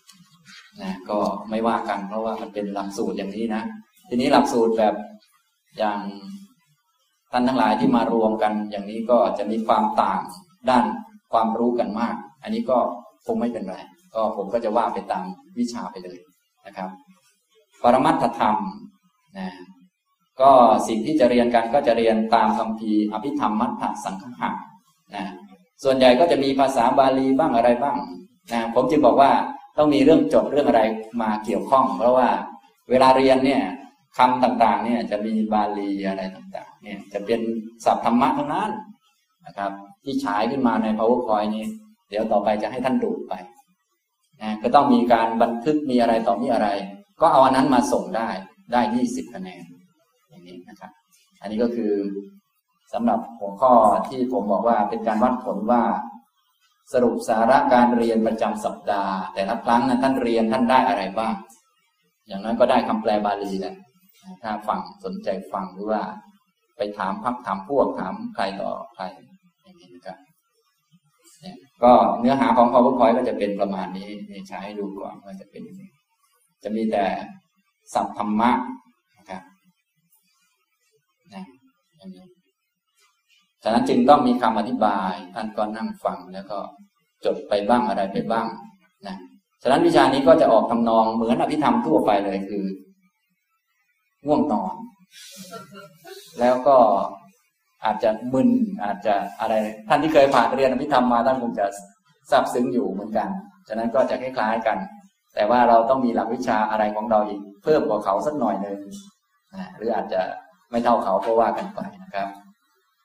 [0.00, 1.18] ำนะก็
[1.50, 3.62] ไม่ว่ากัน เพราะว่ามันเป็นหลักสูตรอย่างนี้นะ
[4.08, 4.94] ทีนี้หลักสูตรแบบ
[5.78, 5.98] อย่าง
[7.32, 10.20] ท่านทั้งหลายที่มารวมกัน อย่างนี้ก็จะมีความต่าง
[10.70, 10.84] ด้าน
[11.32, 12.78] ความรู้กันมาก อันนี้ก็
[13.26, 13.76] คงไม่เป็นไร
[14.14, 15.24] ก็ผมก็จะว่าไปตาม
[15.58, 16.18] วิชาไปเลย
[16.66, 16.88] นะครับ
[17.82, 18.56] ปรมัตถธรรม
[19.38, 19.48] นะ
[20.40, 20.52] ก็
[20.88, 24.50] สิ่งที่จะเรียนกันก็จะเรียนตามคำพีอภิธรรมมัทธสังฆะ
[25.14, 25.24] นะ
[25.84, 27.96] ส่วนใหญ่ก็จะมีภาษาบาลีบ้างอะไรบ้าง
[28.52, 29.30] นะผมจึงบอกว่า
[29.76, 30.82] ต้องมีเรื่องจดเรื่องอะไร
[31.22, 32.28] มาเกี่ยวข้อง เพราะว่า
[32.90, 33.62] เวลาเรียนเนี่ย
[34.18, 37.40] คำต่างๆ เนี่ยจะมีบาลีอะไรต่างๆ เนี่ยจะเป็น
[37.84, 38.70] ศัพท์ธรรมะทั้งนั้น
[39.46, 39.72] นะครับ
[40.04, 41.66] ที่ฉายขึ้นมาใน powerpoint นี้
[42.10, 43.34] เดี๋ยวต่อไปจะให้ท่านดูไป
[44.42, 46.68] นะก็ต้องมีการบันทึกมีอะไรต่อมีอะไร
[47.20, 48.28] ก็เอาอันนั้นมาส่งได้
[48.72, 49.62] ได้ยี่สิบคะแนน
[50.28, 50.90] อย่างนี้นะครับ
[51.40, 51.92] อันนี้ก็คือ
[52.92, 53.72] สำหรับหัวข้อ
[54.08, 55.82] ที่ผมบอกว่าเป็นการวัดผลว่า
[56.92, 61.34] สรุปสาระการเรียนประจำสัปดาห์ แต่ละครั้งนั้นท่านเรียนท่านได้อะไรบ้าง
[62.26, 63.74] อย่างนั้นก็ได้คำแปลบาลีแหละ
[64.42, 66.02] ถ้าฟังสนใจฟังหรือว่า
[66.76, 69.04] ไปถามพักถามพวกถามใครต่อใคร
[69.62, 70.18] อย่างนี้นะครับ
[71.82, 75.82] ก็เนื้อหาของ powerpoint ก็จะเป็นประมาณนี้นี่ใช้ให้ดูก่อนว่าจะเป็นยังไง
[76.62, 77.04] จะมีแต่
[77.94, 78.50] สัพธรรมะ
[79.18, 79.42] นะครับ
[81.34, 81.44] นะ
[81.96, 82.24] อย่างนี้
[83.62, 86.58] ฉะนั้นจึงต้องมีคำอธิบาย ท่านก็นั่งฟังแล้วก็
[87.24, 88.46] จดไปบ้างอะไรไปบ้าง
[89.06, 89.16] นะ
[89.62, 92.64] ฉะนั้นวิชานี้ก็จะออกทำนองเหมือนอภิธรรมทั่วไปเลยคือ
[94.26, 94.74] ง่วงนอน
[96.40, 96.76] แล้วก็
[97.84, 98.48] อาจจะมึน
[98.84, 99.54] อาจจะอะไร
[99.88, 101.66] ท่านที่เคยผ่านเรียนอภิธรรมมาท่านคงจะ
[102.30, 103.28] ทราบซึ้งอยู่เหมือนกัน
[103.68, 104.78] ฉะนั้นก็จะคล้ายๆกัน
[105.34, 108.78] แต่ว่าเราต้องมีหลักวิชาอะไรของเราอีกเพิ่มกว่าเขาสักหน่อยหนึ่ง
[109.54, 110.20] นะหรืออาจจะ
[110.70, 112.28] ไม่เท่าเขาก็ว่ากันไปนะครับ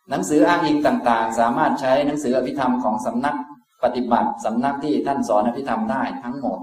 [0.10, 3.36] หนังสืออ้างอิงต่างๆ สามารถใช้หนังสืออภิธรรมของสำนัก
[3.84, 6.60] ปฏิบัติสำนักที่ท่านสอนอภิธรรมได้ทั้งหมด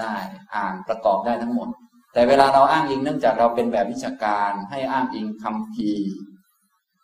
[0.00, 0.14] ได้
[0.54, 1.68] อ่านประกอบได้ทั้งหมด
[2.12, 5.90] แต่เวลาเราอ้างอิงเนื่องจากเราเป็นแบบวิชาการให้อ้างอิงคำพี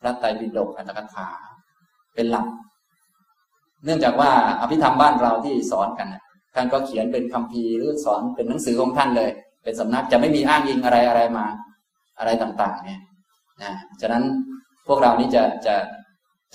[0.00, 1.28] พระไตรปิฎกอัตถกถา
[2.14, 2.46] เป็นหลัก
[3.84, 6.08] เนื่องจากว่าอภิธรรมบ้านเราที่สอนกัน
[6.54, 9.30] ท่านก็เขียนเป็นคำพีหรือสอนเป็นหนังสือของท่านเลย
[9.62, 11.46] เป็นสำนักจะไม่มีอ้างอิงอะไรอะไรมา
[12.18, 13.00] อะไรต่าง ๆ เนี่ย
[13.62, 14.24] นะฉะนั้น
[14.86, 15.76] พวกเรานี้จะจะ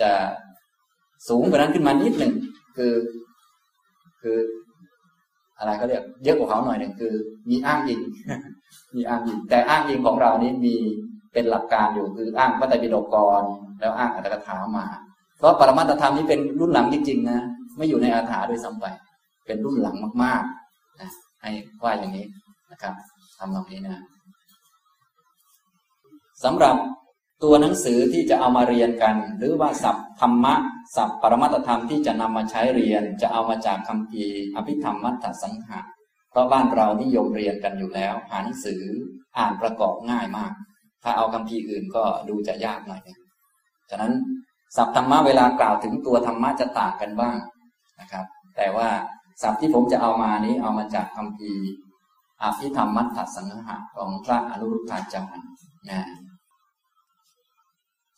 [0.02, 0.12] จะ
[1.30, 2.34] สูงกว่านั้นขึ้นมานิดหนึ่ง
[2.78, 2.94] คือ
[4.22, 4.38] คือ
[5.58, 7.14] อะไรเขาเรียกเยอะกว่าเขาหน่อยหนึ่งคือ
[7.50, 8.02] มีอ้างอิง
[8.96, 10.76] มีอ้างอิงแต่อ้างอิงของเรานี้มี
[11.34, 13.44] เป็นหลักการอยู่คืออ้างพระไตรปิฎกกร
[13.80, 14.86] แล้วอ้างอัตถกถามา
[15.38, 17.40] เพราะปรมัตถธรรมนี้เป็นรุ่นหลังจริง ๆ นะ
[17.78, 18.86] ไม่อยู่ในอาถาด้วยซ้ำไป
[19.46, 21.10] เป็นรุ่นหลังมากๆนะ
[21.42, 21.52] ให้
[21.84, 22.26] ว่าอย่างนี้
[22.72, 22.94] นะครับ
[23.38, 24.02] ทำตรงนี้นะ
[26.44, 26.76] สำหรับ
[27.44, 30.56] ตัวหนังสือที่จะเอามาเรียนกัน หรือว่าศัพท์ธรรมะ
[30.96, 34.24] ศัพท์ปรมัตธรรมที่จะนำมาใช้เรียน จะเอามาจากคำพี
[34.56, 35.80] อภิธรรมมัตถสังหะ
[36.30, 38.82] เพราะบ้านเรานิยมเรียนกันอยู่แล้ว หาหนังสือ
[39.38, 40.54] อ่านประกอบง่ายมาก
[41.04, 43.02] ถ้าเอาคำพีอื่นก็ดูจะยากหน่อย
[43.90, 44.14] ฉะนั้น
[44.78, 47.38] ศัพท์ธรรมะเวลากล่าวถึงตัวธรรมะจะต่างกันบ้าง
[48.00, 48.26] นะครับ
[48.58, 48.90] แต่ว่า
[49.42, 51.52] ศัพท์ที่ผมจะเอามานี้เอามาจากคำพี
[52.44, 55.48] อภิธรรมมัตถสังหะของพระอนุรุทธาจารย์
[55.90, 56.02] นะ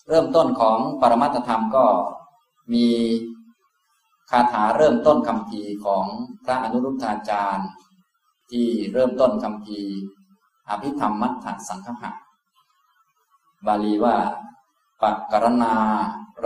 [0.09, 1.85] เริ่มต้นของปรมัตธรรมก็
[2.73, 2.87] มี
[4.31, 6.05] คาถาเริ่มต้นคำพีของ
[6.45, 7.69] พระอนุรุทธาจารย์
[8.51, 9.79] ที่เริ่มต้นคำพี
[10.69, 12.11] อภิธรรมมัทธสังฆะ
[13.67, 14.15] บาลีว่า
[15.01, 15.75] ปักกรณา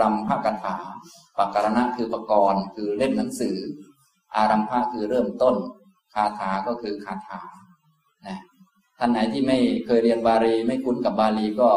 [0.00, 0.76] รำพกถา
[1.38, 3.56] ปักกรณะคือปรกรณ์คือเล่มหนังสือ
[4.36, 5.56] อารัมภะคือเริ่มต้น
[6.14, 7.40] คาถาก็คือคาถา
[8.26, 8.38] นะ
[8.98, 11.70] ท่านไหนที่ไม่เคยเรียนบาลีไม่คุ้นกับบาลีก็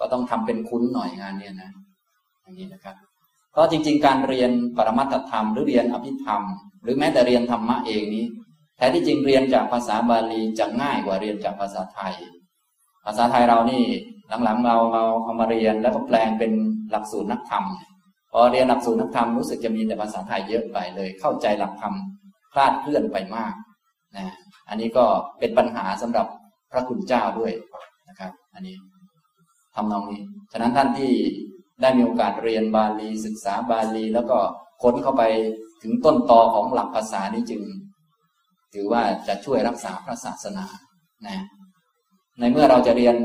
[0.00, 1.70] ก็ต้องทำเป็นคุ้นหน่อยงานเนี่ยนะ
[2.42, 2.96] อย่างนี้นะครับ
[3.52, 6.42] เพราะจริง ๆ การเรียนปรมัตถธรรมหรือเรียนอภิธรรม
[6.82, 8.26] หรือแม้แต่เรียนธรรมะเองนี้
[8.76, 12.14] แท้ที่จริงเรียนจากภาษาบาลีจะง่ายกว่าเรียนจากภาษาไทย
[13.06, 13.84] ภาษาไทยเรานี่
[14.44, 16.52] หลังๆเราเราเอามาเรียนแล้วก็แปลงเป็น
[16.90, 17.64] หลักสูตรนักธรรม
[18.32, 21.94] พอเรียนหลักสูตรนักธรรมรู้สึกจะมีแต่ภาษาไทยเยอะไปเลย เข้าใจหลักธรรม
[22.52, 23.54] คลาดเคลื่อนไปมาก
[24.16, 24.34] นะ
[24.68, 25.04] อันนี้ก็
[25.38, 26.26] เป็นปัญหาสำหรับ
[26.70, 27.52] พระคุณเจ้าด้วย
[28.08, 28.76] นะครับ อันนี้
[29.78, 31.12] ทำนองนี้ ฉะนั้นท่านที่
[31.82, 34.38] ได้มีโอกาสเรียนบาลีศึกษาบาลี แล้วก็
[34.82, 35.22] ค้นเข้าไป
[35.82, 37.62] ถึงต้นตอของหลักภาษานี้จึง
[38.74, 40.64] ถือว่าจะช่วยรักษาพระศาสนา
[41.26, 41.44] นะ
[42.38, 43.16] ในเมื่อเราจะเรียน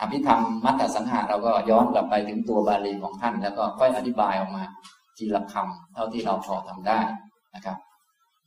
[0.00, 4.64] อภิธรรมมัตตสังหาเราก็ย้อนกลับไปถึงตัวบาลีของท่าน แล้วก็ค่อยอธิบายออกมา
[5.16, 7.00] ทีละคำเท่าที่เราพอทำได้
[7.54, 7.78] นะครับ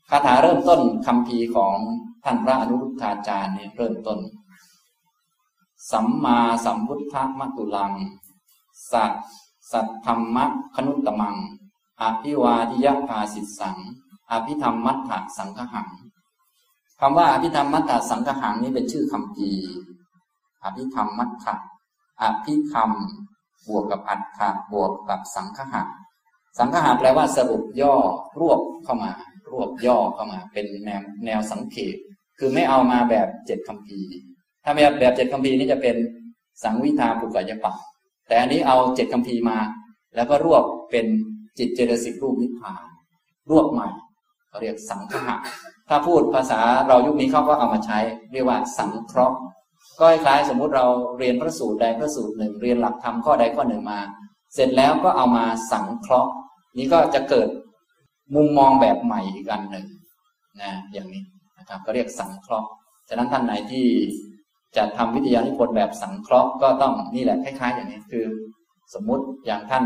[0.09, 1.75] คาถาเริ่มต้นคำพีของ
[2.23, 4.19] ท่านพระอนุรุทธาจารย์เนี่ยเริ่มต้น
[5.89, 7.93] สัมมาสัมพุทธมัตุลัง
[8.91, 9.11] สัต
[9.71, 11.35] สัตธรรมะคนุตตมัง
[12.01, 13.77] อภิวาทิยภาสิสัง
[14.31, 15.89] อภิธรรมมัตถสังคหัง
[16.99, 19.49] คำว่าอภิธรรมมัตถสังคหังนี้เป็นชื่อคำพี
[20.63, 21.55] อภิธรรมมัตถะ
[22.21, 22.91] อภิธรรม
[23.67, 25.81] บวกกับอัฏฐะบวกกับสังคหะ
[26.57, 27.95] สังคหะแปลว่าสรุปย่อ
[28.39, 29.11] รวบเข้ามา
[29.51, 31.95] รวบย่อเข้ามา เป็นแนวแนวสังเขต
[32.39, 34.01] คือไม่เอามาแบบเจ็ดคำพี
[34.63, 35.95] ถ้าแบบแบบเจ็ดคำพีนี้จะเป็น
[36.63, 37.73] สังวิธาปุกายปะ
[38.27, 39.57] แต่อันนี้เอาเจ็ดคำพีมา
[40.15, 41.05] แล้วก็รวบเป็น
[41.57, 42.83] จิตเจตสิกรูปนิพพาน
[43.49, 43.87] รวบใหม่
[44.49, 45.35] เขาเรียกสังคหะ
[45.89, 47.99] ถ้าพูดภาษาเรายุคนี้เขาก็เอามาใช้
[48.33, 49.37] เรียกว่าสังเคราะห์
[49.99, 50.85] ก็คล้ายสมมุติเรา
[51.17, 53.99] เรียนพระสูตรใดพระสูตรหนึ่ง เรียนหลักธรรมข้อใดข้อหนึ่งมา
[54.53, 56.31] เสร็จแล้วก็เอามาสังเคราะห์
[56.77, 57.47] นี้ก็จะเกิด
[58.35, 59.85] มุมมองแบบใหม่อีกอันหนึ่ง
[60.61, 61.23] นะอย่างนี้
[61.57, 62.69] นะครับก็เรียกสังเคราะห์
[63.09, 63.85] ฉะนั้นท่านไหนที่
[64.77, 68.25] จะทำวิทยานิพนธ์แบบสังเคราะห์ก็ต้องนี่แหละคล้ายๆ อย่างนี้คือ
[68.93, 69.83] สมมุติอย่างท่าน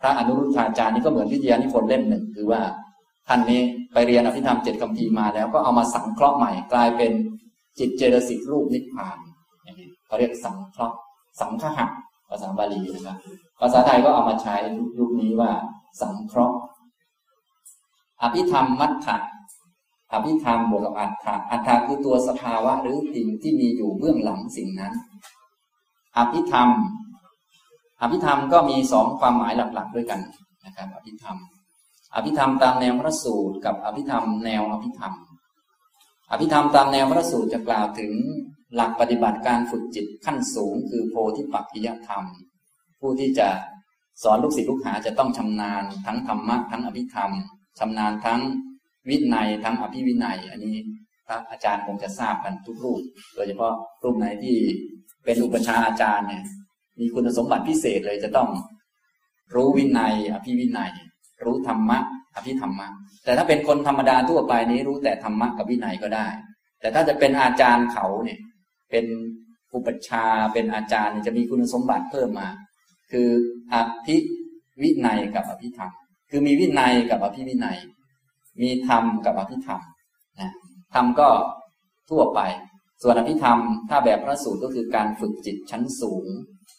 [0.00, 2.62] พระอนุรุทธาจารย์นี่ก็เหมือนวิทยานิพนธ์เล่มหนึ่งคือว่า
[3.28, 3.60] ท่านนี้
[3.92, 7.12] ไปเรียนอภิธรรมเจ็ดคำพีมาแล้วก็เอามาสังเคราะห์ใหม่กลายเป็น
[7.78, 9.18] จิตเจตสิกรูปนิพพาน
[9.64, 10.96] อย่างนี้เขาเรียกสังเคราะห์
[11.40, 11.86] สังคหะ
[12.28, 13.16] ภาษาบาลีนะครับ
[13.60, 14.54] ภาษาไทยก็เอามาใช้
[14.98, 15.50] ยุคนี้ว่า
[16.00, 16.58] สังเคราะห์
[18.22, 19.16] อภิธรรมมัตถะ
[20.12, 24.92] อภิธรรมบวกกับอัฏฐะอัฏฐะคือตัวสภาวะหรือสิ่งที่มีอยู่เบื้องหลังสิ่งนั้น
[26.16, 26.68] อภิธรรม
[28.00, 30.20] อภิธรรมก็มีสองความหมายหลักๆ ด้วยกัน
[30.64, 31.36] นะครับอภิธรรม
[32.14, 35.14] อภิธรรมตามแนวพระสูตร กับอภิธรรมแนวอภิธรรม
[36.30, 38.12] อภิธรรมตามแนวพระสูตรจะกล่าวถึง
[38.74, 42.24] หลักปฏิบัติการฝึกจิตขั้นสูง คือโพธิปักขิยธรรม
[43.00, 43.48] ผู้ที่จะ
[44.22, 47.30] สอนลูกศิษย์ลูกหาจะต้องชำนาญ ทั้งธรรมะทั้งอภิธรรม
[47.78, 48.40] ชำนาญทั้ง
[49.08, 50.76] วินัยทั้งอภิวินัย อันนี้
[51.26, 53.00] พระอาจารย์คงจะทราบกันทุกรูป
[53.34, 54.56] โดยเฉพาะรูปไหนที่
[55.24, 56.44] เป็นอุปชาอาจารย์เนี่ย
[57.00, 58.50] มีคุณสมบัติพิเศษเลยจะต้อง
[59.54, 60.92] รู้วินัย อภิวินัย
[61.44, 61.98] รู้ธรรมะ
[62.36, 62.88] อภิธรรมะ
[63.24, 66.28] แต่ถ้าเป็นคนธรรมดาทั่วไปนี้รู้แต่ธรรมะกับวินัยก็ได้
[66.80, 68.38] แต่ถ้าจะเป็นอาจารย์เขาเนี่ย
[68.90, 69.06] เป็น
[69.74, 72.48] อุปชาเป็นอาจารย์จะมีคุณสมบัติเพิ่มมา
[73.12, 73.28] คือ
[73.72, 73.74] อ
[74.06, 74.16] ภิ
[74.82, 75.92] วินัยกับอภิธรรม
[76.30, 77.78] คือมีวินัยกับอภิวินัย
[78.62, 79.80] มีธรรมกับอภิธรรม
[80.40, 80.52] นะ
[80.94, 81.28] ธรรมก็
[82.10, 82.40] ทั่วไป
[83.02, 86.24] ส่วนอภิธรรม ถ้าแบบพระสูตรก็คือการฝึกจิตชั้นสูง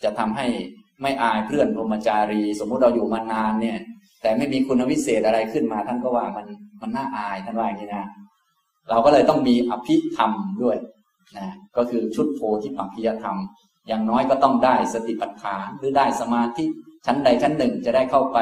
[0.03, 0.47] จะทำให้
[1.01, 3.79] ไม่อายเพื่อนพรหมจารี สมมุติเราอยู่มานานเนี่ย
[4.21, 6.47] แต่ไม่มีคุณวิเศษอะไรขึ้นมา ท่านก็ว่ามัน
[6.81, 8.05] มันน่าอายท่านว่าอย่างนี้นะ
[8.89, 10.31] เราก็เลยต้องมีอภิธรรม
[10.63, 10.77] ด้วย
[11.37, 13.37] นะก็คือชุดโพธิปักขิยธรรม
[13.87, 16.65] อย่างน้อยก็ต้องได้สติปัฏฐานหรือได้สมาธิ
[17.05, 18.37] ชั้นใดชั้นหนึ่งจะได้เข้าไป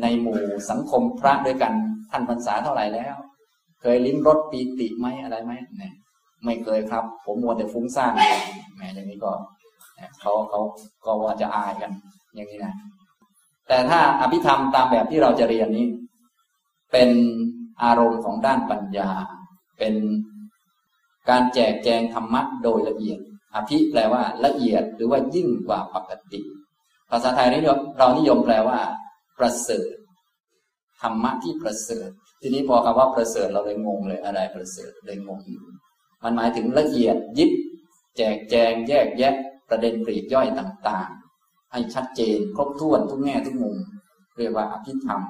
[0.00, 1.72] ในหมู่สังคมพระด้วยกัน
[2.12, 3.16] ท่านพรรษาเท่าไหร่แล้ว
[3.80, 5.94] เคยลิ้มรสปีติไหมอะไรไหมเนี่ย
[6.44, 8.12] ไม่เคยครับ ผมมัวแต่ฟุ้งซ่าน
[8.76, 9.32] แหมอย่างนี้ก็
[10.20, 10.60] เขาเขา
[11.04, 11.92] ก็ว่าจะอายกัน
[12.34, 12.74] อย่างนี้นะ
[13.68, 15.86] แต่ถ้าอภิธรรมตามแบบที่เราจะเรียนนี้
[16.92, 17.10] เป็น
[17.82, 19.10] อารมณ์ของด้านปัญญา
[19.78, 19.94] เป็น
[21.30, 23.18] การแจกแจงธรรมะโดยละเอียด
[23.54, 26.40] อภิแปลว่าละเอียดหรือว่ายิ่งกว่าปกติ
[27.10, 27.60] ภาษาไทยนี้
[27.98, 28.78] เรานิยมแปลว่า
[29.38, 29.92] ประเสริฐ
[31.02, 32.08] ธรรมะที่ประเสริฐ
[32.42, 35.64] ทีนี้พอคำว่าประเสริฐเราเลยงงเลยอะไรประเสริฐเลยงงอยู่
[36.22, 37.50] มันหมายถึงละเอียดยิบ
[38.16, 39.34] แจกแจงแยกแยะ
[39.68, 43.76] ประเด็นปลีกย่อยต่างๆ ให้ชัดเจนครบถ้วนทุกแง่ทุกมุม
[44.38, 45.20] เรียกว่าอภิธรรม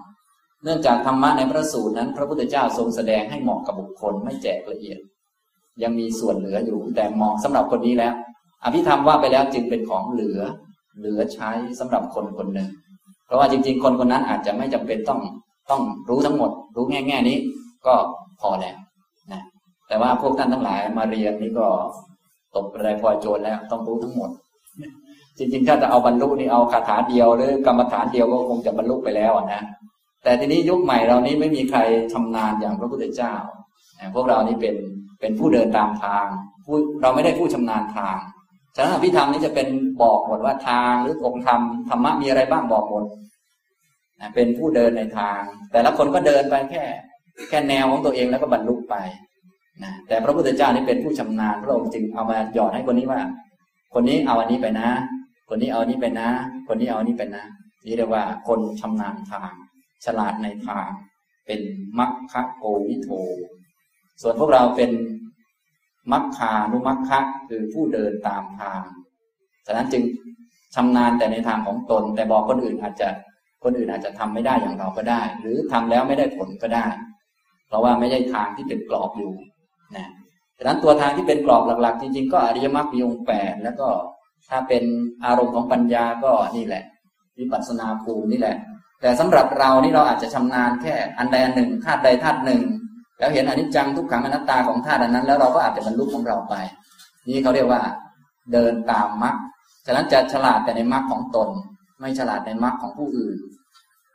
[0.65, 4.99] เนื่องจากธรรมะในพระสูตรนั้น พระพุทธเจ้าทรงแสดงให้เหมาะกับบุคคลไม่แจกละเอียด
[5.83, 8.15] ยังมีส่วนเหลืออยู่ แต่เหมาะสำหรับคนนี้แล้ว
[8.65, 10.41] อภิธรรมว่าไปแล้วจึงเป็นของเหลือ
[10.99, 12.69] เหลือใช้สำหรับคนคนหนึ่ง
[13.27, 15.21] เพราะว่าจริง ๆ คนคนนั้นอาจจะไม่จำเป็นต้อง
[15.71, 17.39] ต้องรู้ทั้งหมด รู้แง่แง่นี้
[17.87, 17.95] ก็
[18.41, 18.77] พอแล้ว
[19.33, 19.43] นะ
[19.89, 21.67] แต่ว่าพวกท่านทั้งหลายมาเรียนนี่ก็
[22.57, 24.31] ตกอะไรพอโจรแล้ว ต้องรู้ทั้งหมด
[25.39, 29.63] จริงๆ ถ้าจะเอาบรรลุนี่เอาคาถาเดียวหรือกรรมฐานเดียวก็คงจะบรรลุไปแล้วนะ
[30.25, 31.79] แต่ทีนี้ยุคใหม่เรานี้ไม่มีใคร
[32.13, 33.35] ชำนาญอย่างพระพุทธเจ้า
[34.15, 34.75] พวกเรานี่เป็น
[35.21, 36.27] เป็นผู้เดินตามทาง
[36.65, 38.17] ผู้เราไม่ได้ผู้ชำนาญทาง
[38.77, 39.69] ฉะนั้นพิธรรมนี้จะเป็น
[40.03, 43.05] บอกหมดว่าทางหรือองค์ธรรมธรรมะมีอะไรบ้างบอกหมด
[44.35, 45.41] เป็นผู้เดินในทาง
[45.73, 46.85] แต่ละคนก็เดินไปแค่
[47.49, 48.97] แค่แนวของตัวเองแล้วก็บรรลุไป
[49.83, 53.21] นะแต่พระพุทธเจ้านี่เป็นผู้ชำนาญพระองค์จึงเอามาหยอดให้คนนี้ว่า
[53.95, 54.89] คนนี้เอาอันนี้ไปนะ
[55.49, 56.29] คนนี้เอานี้ไปนะ
[56.69, 57.45] คนนี้เอานี้ไปนะ
[57.87, 59.53] นี่เรียกว่าคนชำนาญทาง
[60.05, 60.89] ฉลาดในทาง
[61.47, 61.61] เป็น
[61.99, 63.11] มัคคะโกวิโท
[64.23, 64.91] ส่วนพวกเราเป็น
[66.13, 68.83] มัคคานุมัคคะคือผู้เดินตามทาง
[69.67, 70.03] ฉะนั้นจึง
[70.75, 73.09] ชำนาญแต่ในทางของตน แต่บอกคนอื่นอาจจะ
[73.63, 76.87] คนอื่นอาจจะทำไม่ได้อย่างเราก็ได้ หรือทำแล้วไม่ได้ผลก็ได้
[77.69, 79.33] เพราะว่าไม่ใช่ทางที่เป็นกรอบอยู่
[79.97, 80.09] นะ
[80.59, 83.89] ฉะนั้นตัวทางที่เป็นกรอบหลัก ๆ จริงๆ ก็อริยมรรคมีองค์แปดแล้วก็
[84.49, 84.85] ถ้าเป็น
[85.25, 86.85] อารมณ์ของปัญญาก็นี่แหละ
[87.39, 88.57] วิปัสสนาภูนี่แหละ
[89.01, 92.63] แต่สำหรับเรานี่เราอาจจะชำนาญแค่อันใดอันหนึ่งธาตุใดธาตุหนึ่ง
[93.19, 96.55] แล้วเห็นอนิจจังทุกขังอนัตตาของธาตุนั้น แล้วเราก็อาจจะบรรลุของเราไป
[97.29, 97.83] นี่เขาเรียกว่า
[98.53, 99.35] เดินตามมรรค
[99.87, 101.49] ฉะนั้นจะฉลาดแต่ในมรรคของตน
[102.03, 103.37] ไม่ฉลาดในมรรคของผู้อื่น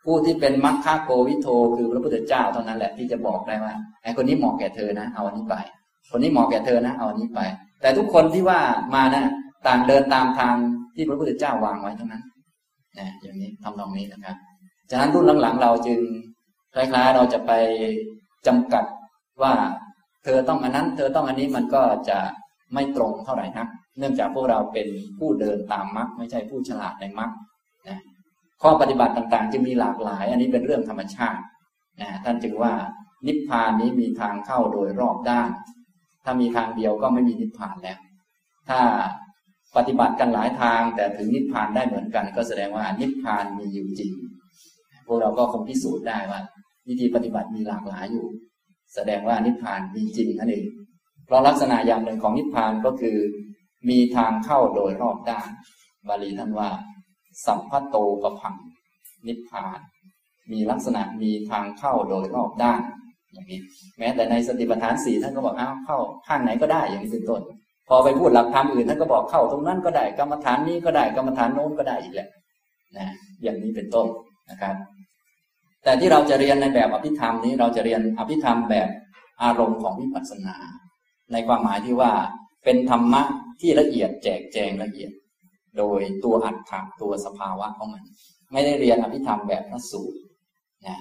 [0.06, 3.73] ผู้ที่เป็นมรรคโกวิโทคือพระพุทธเจ้าเท่านั้นแหละที่จะบอกได้ว่า
[4.04, 5.56] ไอ้คนนี้เหมาะแก่เธอนะเอาอันนี้ไป
[6.12, 7.41] คนนี้เหมาะแก่เธอนะเอาอันนี้ไป
[7.82, 8.60] แต่ทุกคนที่ว่า
[8.95, 9.23] มานะ
[9.67, 10.56] ต่างเดินตามทาง
[10.95, 12.23] ที่พระพุทธเจ้าวางไว้ทั้งนั้น
[13.00, 14.36] นะอย่างนี้ทำนองนี้นะครับ
[14.89, 16.00] ฉะนั้นรุ่นหลังๆ เราจึง
[16.73, 17.52] คล้ายๆเราจะไป
[18.47, 18.84] จำกัด
[19.41, 19.54] ว่า
[20.23, 22.19] เธอต้องอันนั้น เธอต้องอันนี้มันก็จะ
[22.73, 23.67] ไม่ตรงเท่าไหร่นัก
[24.00, 24.88] เนื่องจากพวกเราเป็น
[25.19, 27.32] ผู้เดินตามมรรคไม่ใช่ผู้ฉลาดในมรรค
[28.62, 31.41] ข้อปฏิบัติต่างๆจึงมีหลากหลาย อันนี้เป็นเรื่องธรรมชาติ
[32.02, 32.74] นะท่านจึงว่า
[33.28, 35.50] นิพพานนี้มีทางเข้าโดยรอบด้าน
[36.24, 38.00] ถ้ามีทางเดียวก็ไม่มีนิพพานแล้ว
[38.70, 38.80] ถ้า
[39.78, 44.12] ปฏิบัติกันหลายทาง แต่ถึงนิพพานได้เหมือนกัน ก็แสดงว่านิพพานมีอยู่จริง
[45.06, 46.41] พวกเราก็คงพิสูจน์ได้ว่า
[46.88, 48.28] วิธีปฏิบัติมีหลากหลายอยู่
[48.96, 50.65] แสดงว่านิพพานมีจริงนั่นเอง
[51.26, 53.17] เพราะลักษณะอย่างหนึ่งของนิพพานก็คือ
[53.89, 55.50] มีทางเข้าโดยรอบด้าน
[56.08, 56.70] บาลีท่านว่า
[57.45, 58.56] สัมพัตโตปพัง
[59.28, 59.80] นิพพาน
[60.52, 62.82] มีลักษณะมีทางเข้าโดยรอบด้าน
[63.34, 63.60] อย่างนี้
[64.00, 65.97] แม้แต่ในสติปัฏฐานสี่ท่านก็บอกอ้าวเข้า
[66.28, 67.41] ข้างไหนก็ได้อย่างนี้เป็นต้น
[67.88, 72.30] พอไปพูดหลักธรรมอื่นท่านก็บอกเข้าตรงนั้นก็ได้กรรมฐานนี้ก็ได้กรรมฐานโน้นก็ได้อีกแหละ
[72.97, 73.08] นะ
[73.43, 74.08] อย่างนี้เป็นต้น
[74.50, 74.76] นะครับ
[75.84, 78.89] แต่ที่เราจะเรียนในแบบอภิธรรมนี้เราจะเรียนอภิธรรมแบบ
[79.43, 80.56] อารมณ์ของวิปัสสนา
[81.32, 82.12] ในความหมายที่ว่า
[82.63, 83.21] เป็นธรรมะ
[83.62, 85.12] ที่ละเอียดแจกแจงละเอียด
[85.78, 88.04] โดยตัวอัตถะตัวสภาวะของมัน
[88.52, 90.20] ไม่ได้เรียนอภิธรรมแบบพระสูตร
[90.86, 90.96] นะ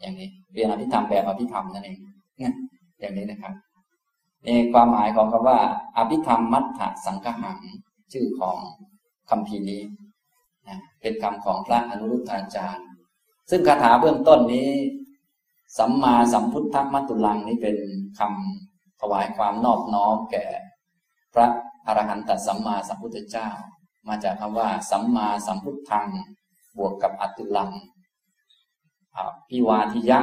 [0.00, 1.98] อย่างนี้เรียนอภิธรรมแบบอภิธรรมนั่นเอง
[2.40, 2.52] นี่ย
[3.00, 3.54] อย่างนี้นะครับ
[4.44, 5.58] ในความหมายของคำว่า
[5.96, 7.58] อภิธรรมมัทธสังฆหัง
[8.12, 8.56] ชื่อของ
[9.30, 9.82] คำพีนี้
[10.68, 12.86] นะเป็นคำของพระอนุรุทธาจารย์
[13.50, 14.68] ซึ่งคาถาเบื้องต้นนี้
[15.78, 17.76] สัมมาสัมพุทธมัตตุลังนี้เป็น
[18.18, 20.46] คำถวายความนอบน้อมแก่
[21.34, 21.46] พระ
[21.86, 23.48] อรหันตสัมมาสัมพุทธเจ้า
[24.08, 26.08] มาจากคำว่า สัมมาสัมพุทธัง
[26.78, 27.70] บวกกับอัตุลัง
[29.16, 30.20] อภิวาทิยะ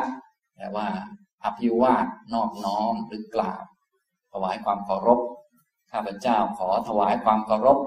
[0.55, 0.87] แปลว่า
[1.43, 3.61] อภิวาทนอบน้อมหรือกล่าว
[4.31, 5.19] ถวายความเคารพ
[5.91, 7.79] ข้าพเจ้าขอถวายความเคารพ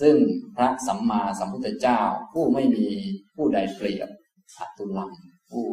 [0.00, 0.16] ซึ่ง
[0.56, 2.00] พระสัมมาสัมพุทธเจ้า
[2.32, 2.86] ผู้ไม่มี
[3.34, 4.08] ผู้ใดเปรียบ
[4.58, 5.12] อัตุลัง
[5.50, 5.64] ผู้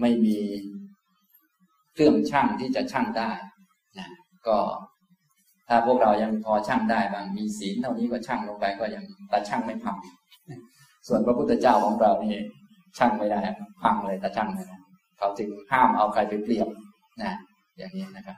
[0.00, 0.38] ไม่มี
[1.92, 3.30] เครื่องช่างที่จะช่างได้
[3.98, 4.08] นะ
[4.46, 4.58] ก็
[5.74, 9.96] ถ้าพวกเรายังพอช่างได้บางมีศีลเท่านี้ก็ช่างลงไปก็ยังแต่ช่างไม่พัง
[11.06, 12.36] ส่วนพระพุทธเจ้าของเรานี่
[12.98, 13.40] ช่างไม่ได้
[13.82, 14.76] พังเลยแต่ช่างไม่ได้
[15.18, 16.68] เขาจึงห้ามเอาใครไปเปรียบ
[17.22, 17.32] นะ
[17.78, 18.36] อย่างนี้นะครับ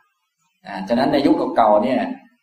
[0.66, 2.01] อ่าฉะนั้นในยุคเก่าๆเนี่ย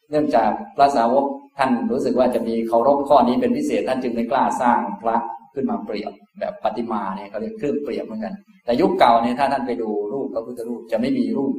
[0.10, 1.26] เนื่องจากพระสาวก
[1.58, 5.18] ท่านรู้สึกว่าจะมีเคารพข้อนี้เป็นพิเศษท่านจึงไม่กล้าสร้างพระ
[5.54, 8.34] ขึ้นมาเปรียบ แบบปฏิมาเนี่ยเขาเรียกเครื่องเปรียบเหมือนกัน
[8.66, 11.54] แต่ยุคเก่าเนี่ยถ้าท่านไปดูรูปพระพุทธรูปจะไม่มีรูป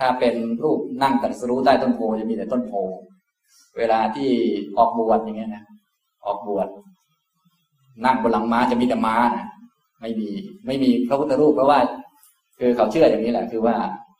[0.00, 2.72] ถ้าเป็นรูปนั่งตรัสรู้ใต้ต้นโพจะมีแต่ต้นโพ
[3.78, 4.30] เวลาที่
[4.78, 5.64] ออกบวชอย่างเงี้ยนะ
[6.26, 6.68] ออกบวช
[8.04, 9.46] นั่งบนหลังม้าจะมีแต่ม้านะ
[10.00, 10.28] ไม่มี
[10.66, 11.78] ไม่มีพระพุทธรูปเพราะว่า
[12.58, 13.76] คือเขาเชื่ออย่างนี้แหละ คือว่า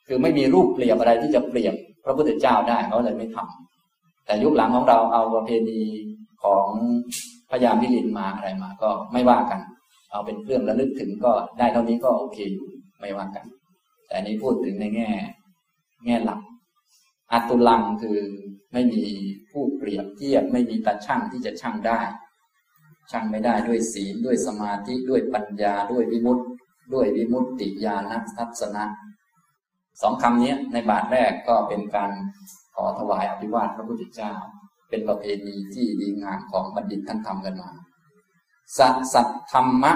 [0.06, 5.80] คือไม่มีรูปเปรียบอะไรที่จะเปรียบพระพุทธเจ้าได้เขาเลยไม่ทำแต่ยุคหลังของเราเอาประเพณี
[6.44, 6.66] ของ
[7.50, 9.60] พญายามิลินมาอะไรมา ก็ไม่ว่ากัน
[10.10, 12.66] เอาเป็นเครื่องระลึกถึงก็ได้เท่านี้ก็โอเคอยู่
[13.00, 13.44] ไม่ว่ากัน
[14.08, 15.10] แต่นี้พูดถึงในแง่
[16.04, 16.40] แง่หลัก
[17.32, 18.18] อัตุลังคือ
[18.72, 19.02] ไม่มี
[19.50, 22.00] ผู้เปรียบเทียบไม่มีตาช่างที่จะช่างได้
[23.10, 26.44] ช่างไม่ได้ด้วยศีลด้วยสมาธิด้วยปัญญาด้วยวิมุตติ
[26.94, 28.84] ด้วยวิมุตติญาณทัศนะ
[30.02, 32.10] สองคำนี้ในบาทแรกก็เป็นการ
[32.74, 34.32] ขอถวายอภิวาทพระพุทธเจ้า
[34.88, 37.70] เป็นประเพณีที่ดีงามของบัณฑิตท่านทำกันมา
[38.78, 39.92] สัสัตธรรมะ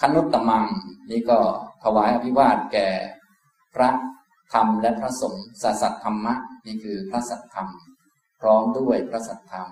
[0.00, 0.64] คนุตตมัง
[1.10, 1.38] นี่ก็
[1.84, 2.88] ถวายอภิวาทแก่
[3.74, 3.88] พระ
[4.52, 6.34] ธรรมและพระสงฆ์สัสัตธรรมะ
[6.66, 7.68] นี่คือพระสัตธรรม
[8.40, 9.68] พร้อมด้วยพระสัตธรรม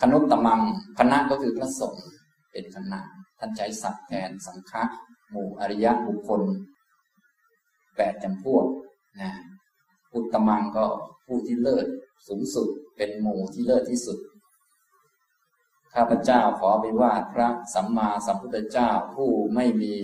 [0.00, 0.60] คนุตตมัง
[0.98, 2.06] คณะก็คือพระสงฆ์
[2.52, 3.00] เป็นคณะ
[3.38, 4.82] ท่านใช้สัตว์แทนสังฆะ
[5.30, 6.42] หมู่อริยบุคคล
[7.96, 8.66] แปดจำพวก
[9.20, 9.30] นะ
[10.14, 10.86] อุตมังก็
[11.26, 11.86] ผู้ที่เลิศ
[12.28, 14.18] สูงสุดเป็นหมู่ที่เลิศที่สุด
[15.94, 19.96] ข้าพเจ้าขอไปว่าพระสัมมาสัมพุทธเจ้าผู้ไม่มี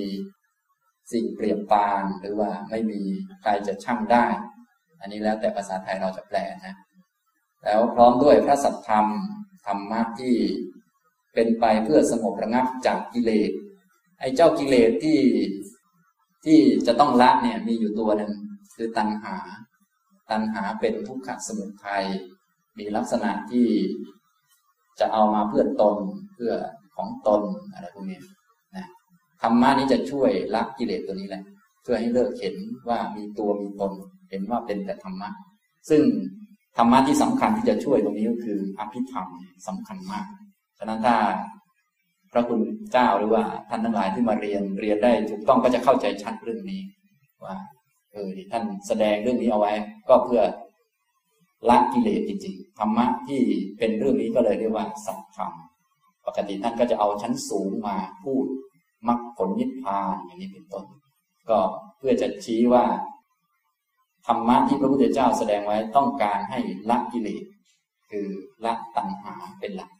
[1.12, 3.00] สิ่งเปรียบปานหรือว่าไม่มี
[3.40, 4.26] ใครจะช่างได้
[5.00, 6.74] อันนี้แล้วแต่ภาษาไทยเราจะแปลนะ
[7.64, 9.06] แล้วพร้อมด้วยพระสัทธรรม
[9.66, 10.36] ธรรมะที่
[11.34, 13.50] เป็นไปเพื่อสงบระงับจากกิเลส
[14.20, 15.20] ไอ้เจ้ากิเลสที่
[16.44, 18.32] ที่จะต้องละเนี่ยมีอยู่ตัวหนึ่ง
[18.74, 19.36] คือตัณหา
[20.30, 22.04] ตัณหาเป็นทุกขสมุทัย
[22.78, 23.68] มีลักษณะที่
[25.00, 25.96] จะเอามาเพื่อตน
[26.34, 26.52] เพื่อ
[26.96, 27.42] ของตน
[27.72, 28.20] อะไรพวกนี้
[29.42, 31.42] ธรรมะนี้จะช่วยละกิเลสตัวนี้แหละ
[31.82, 32.56] เพื่อให้เลิกเห็น
[32.88, 33.92] ว่ามีตัวมีตน
[34.30, 35.28] เห็นว่าเป็นแต่ธรรมะ
[35.90, 36.02] ซึ่ง
[36.76, 39.26] ธรรมะที่สำคัญที่จะช่วยตรงนี้ก็คืออภิธรรม
[39.66, 40.26] สำคัญมาก
[40.78, 41.16] ฉะนั้นถ้า
[42.32, 42.60] พระคุณ
[42.92, 46.80] เจ้าหรือว่าท่านทั้งหลายที่มาเรียนเรียนได้ถูกต้องก็จะเข้าใจชัดเรื่องนี้
[47.44, 47.56] ว่า
[48.12, 49.72] เออท่านแสดงเรื่องนี้เอาไว้
[50.08, 50.42] ก็เพื่อ
[51.68, 53.40] ละกิเลสจริงๆธรรมะที่
[53.78, 55.52] เป็นเรื่องนี้ก็เลยเรียกว่าสัจธรรม
[56.26, 58.46] ปกติท่านก็จะเอาชั้นสูงมาพูด
[59.08, 60.84] มรรคผลนิพพานอย่างนี้เป็นต้น
[61.48, 61.58] ก็
[61.98, 62.84] เพื่อจะชี้ว่า
[64.26, 66.58] ธรรมะที่พระพุทธเจ้าแสดงไว้ต้องการให้
[66.90, 67.44] ละกิเลส
[68.10, 68.26] คือ
[68.64, 69.90] ละตัณหาเป็นหลัก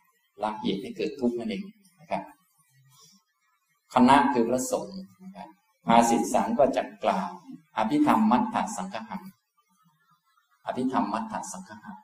[0.42, 1.64] ละเหตุให้เกิดทุกข์นั่นเอง
[2.00, 2.22] นะครับ
[3.94, 5.48] คณะคือพระสงฆ์นะครับ
[5.86, 7.30] ภาสิทสังก็จัดกล่าว
[7.76, 9.22] อภิธรรมมัทธสังฆหัง
[10.66, 11.96] อภิธรรมมัทธสังฆหัง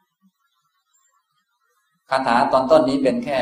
[2.11, 3.41] คาถาตอนต้นนี้เป็นแค่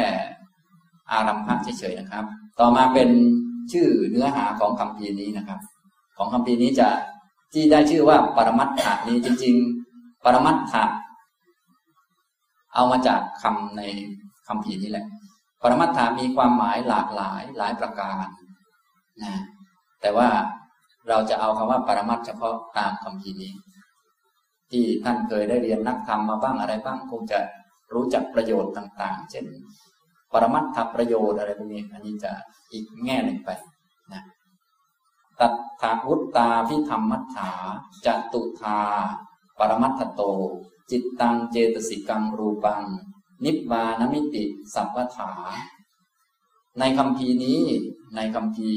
[1.10, 2.24] อารัมภะเฉยๆนะครับ
[2.60, 3.08] ต่อมาเป็น
[3.72, 5.60] ชื่อเนื้อหาของคำพีนี้นะครับ
[6.16, 6.88] ของคำพีนี้จะ
[7.52, 9.54] ที่ได้ชื่อว่าปรมัตถานี้จริง
[9.90, 10.84] ๆ ปรมัตถะ
[12.74, 13.82] เอามาจากคำใน
[14.48, 15.06] คำพีนี้แหละ
[15.62, 18.26] ปรมัตถามีความหมายหลากหลายหลายประการ
[19.22, 19.34] นะ
[20.00, 20.28] แต่ว่า
[21.08, 23.52] เราจะเอาคำว่าปรมัตเฉพาะตามคำพีนี้
[24.70, 27.38] ที่ท่านเคยได้เรียนนักธรรมมาบ้างอะไรบ้างคงจะ
[27.94, 29.44] รู้จักประโยชน์ต่าง ๆ เช่น
[30.32, 32.32] ปรมัตถประโยชน์อะไรพวกนี้ อันนี้จะ
[32.72, 33.50] อีกแง่หนึ่งไป
[34.12, 34.22] นะ
[35.40, 35.48] ตั
[35.80, 37.52] ถาวุตตาพิธรรมมัฏฐา
[38.06, 38.78] จตุธา
[39.58, 40.22] ปรมัตถโต
[40.90, 42.84] จิตตังเจตสิกังรูปัง
[43.44, 45.32] นิบานมิติ สัพพถา
[46.78, 47.60] ในคำพีนี้
[48.16, 48.70] ในคำพี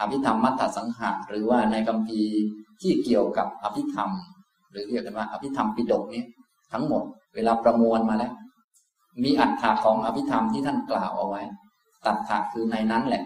[0.00, 2.22] อภิธรรมมัตถสังหะหรือว่าในคำพี
[2.80, 4.10] ที่เกี่ยวกับอภิธรรม
[4.70, 6.22] หรือเรียกกันว่าอภิธรรมปิฎกนี้
[6.72, 7.02] ทั้งหมด
[7.34, 8.32] เวลาประมวลมาแล้ว
[9.22, 11.42] มีอัฏฐาของอภิธรรมที่ท่านกล่าวเอาไว้
[12.06, 13.24] ตัดถาคือในนั้นแหละ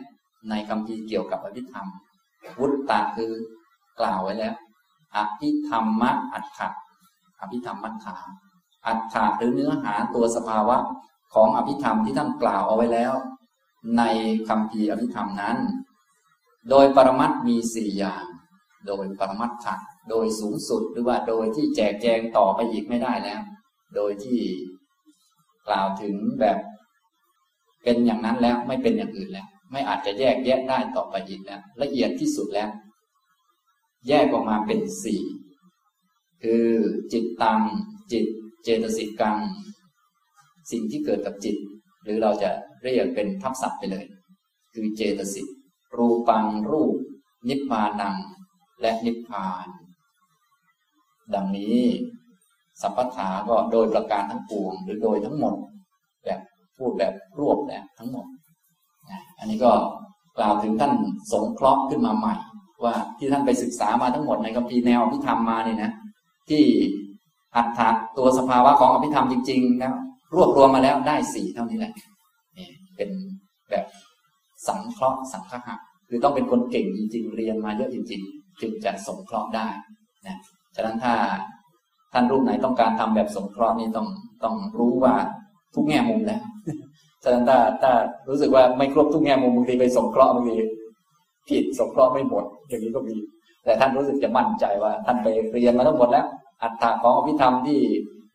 [0.51, 1.87] ในคำพีเกี่ยวกับอภิธรรม
[2.59, 3.33] วุตตะคือ
[4.01, 4.55] กล่าวไว้แล้ว
[5.17, 6.69] อภิธรรมะอัฏฐะ
[7.41, 8.17] อภิธรรมมัฏฐา
[8.87, 10.77] อัฏฐะหรือเนื้อหาตัวสภาวะ
[11.35, 13.13] ของอภิธรรมที่ท่านกล่าวเอาไว้แล้ว
[13.99, 14.03] ใน
[14.49, 15.57] คำพีอภิธรรมนั้น
[16.71, 18.25] โดยปรมัตมีสี่อย่าง
[18.87, 19.75] โดยปรมัตถะ
[20.11, 23.41] โดยสูงสุดหรือว่าโดยที่แจกแจงต่อไปอีกไม่ได้แล้ว
[23.97, 24.41] โดยที่
[25.69, 26.59] กล่าวถึงแบบ
[27.85, 32.71] เป็นอย่างนั้นแล้วไม่เป็นอย่างอื่นแล้ว ไม่อาจจะแยกแยะได้ต่อไปอีกแล้วละเอียดที่สุดแล้ว
[34.09, 35.23] แยกออกมาเป็นสี่
[36.43, 36.69] คือ
[37.13, 37.61] จิตตัง
[38.13, 38.27] จิต
[38.63, 39.37] เจตสิกัง
[40.71, 41.57] สิ่งที่เกิดกับจิต
[42.03, 42.51] หรือเราจะ
[42.83, 44.05] เรียกเป็นทับศัพท์ไปเลย
[44.75, 46.95] คือเจตสิกรูปังรูป
[47.49, 48.17] นิพพานัง
[48.81, 49.67] และนิพพาน
[51.35, 51.81] ดังนี้
[52.83, 55.55] สัพพถาก็โดยประการทั้งปวงหรือโดยทั้งหมด
[56.25, 56.41] แบบ
[56.77, 58.27] พูดแบบรวบแล้วทั้งหมด
[59.39, 59.73] อันนี้ก็
[60.39, 60.93] กล่าวถึงท่าน
[61.33, 62.35] สงเคราะห์ขึ้นมาใหม่
[62.85, 65.91] ว่าที่ท่านไปศึกษามาทั้งหมดในคัมภีร์แนวอภิธรรมมาเนี่ยนะ
[66.51, 66.65] ที่
[67.57, 69.95] อัตถะตัวสภาวะของอภิธรรมจริงๆแล้ว
[70.35, 71.93] รวบรวมมาแล้วได้สี่เท่านี้แหละ
[72.59, 73.11] นี่เป็น
[73.71, 73.85] แบบ
[74.69, 75.77] สังเคราะห์สังฆะ
[76.09, 79.69] คือต้องเป็นคนเก่งจริงๆ เรียนมาเยอะจริง ๆ จึงจะสงเคราะห์ได้
[80.27, 80.39] นะ
[80.75, 81.15] ฉะนั้นถ้า
[82.13, 84.07] ท่านรูปไหนต้องการทำแบบสงเคราะห์นี่ต้อง
[84.45, 85.15] ต้องรู้ว่า
[85.75, 86.43] ทุกแง่มุมแล้ว
[87.23, 87.93] ฉะนั้นถ้าถ้า
[88.29, 90.57] รู้สึกว่าไม่ครบทุกแง่มุมบางทีไปสงเคราะห์บางที
[91.49, 93.17] ผิดสงเคราะห์ไม่หมด อย่างนี้ก็มี
[93.65, 96.27] แต่ท่านรู้สึกจะมั่นใจว่า ท่านไปเรียนมาทั้งหมดแล้ว
[96.63, 97.81] อัตถาของอภิธรรมที่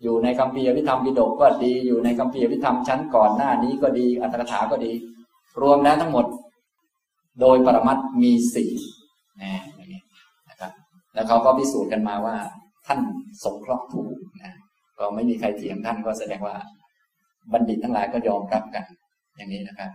[0.03, 4.91] อยู่ในคัมภีร์อภิธรรมปิฎกก็ดีอยู่ในคัมภีร์อภิธรรมชั้นก่อนหน้านี้ก็ดีอัตถกถาก็ดี
[5.61, 6.25] รวมแล้วทั้งหมด
[7.41, 8.71] โดยปรมัตมีสี่
[9.41, 9.63] นะ
[10.49, 10.71] นะครับ
[11.13, 12.37] แล้วเขาก็พิสูจน์กันมาว่า
[12.85, 12.99] ท่าน
[13.43, 14.53] สงเคราะห์ถูกนะ
[14.97, 16.55] ก็ไม่มีใครเถียงท่านก็แสดงว่า
[17.53, 18.85] บัณฑิตทั้งหลายก็ยอมรับกัน
[19.37, 19.89] อย่างนี้นะครับ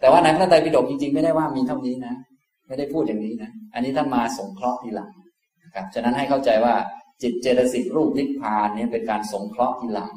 [0.00, 2.14] แต่ว่าในพระไตรปิฎกจริงๆ ไม่ได้ว่ามีเท่านี้นะ
[2.66, 5.10] ไม่ได้พูดอย่างนี้นะ อันนี้ท่านมาสงเคราะห์ทีหลัง
[5.64, 6.74] นะครับ ฉะนั้นให้เข้าใจว่า
[7.22, 10.12] จิตเจตสิกรูปนิพพานนี้เป็นการสงเคราะห์ทีหลัง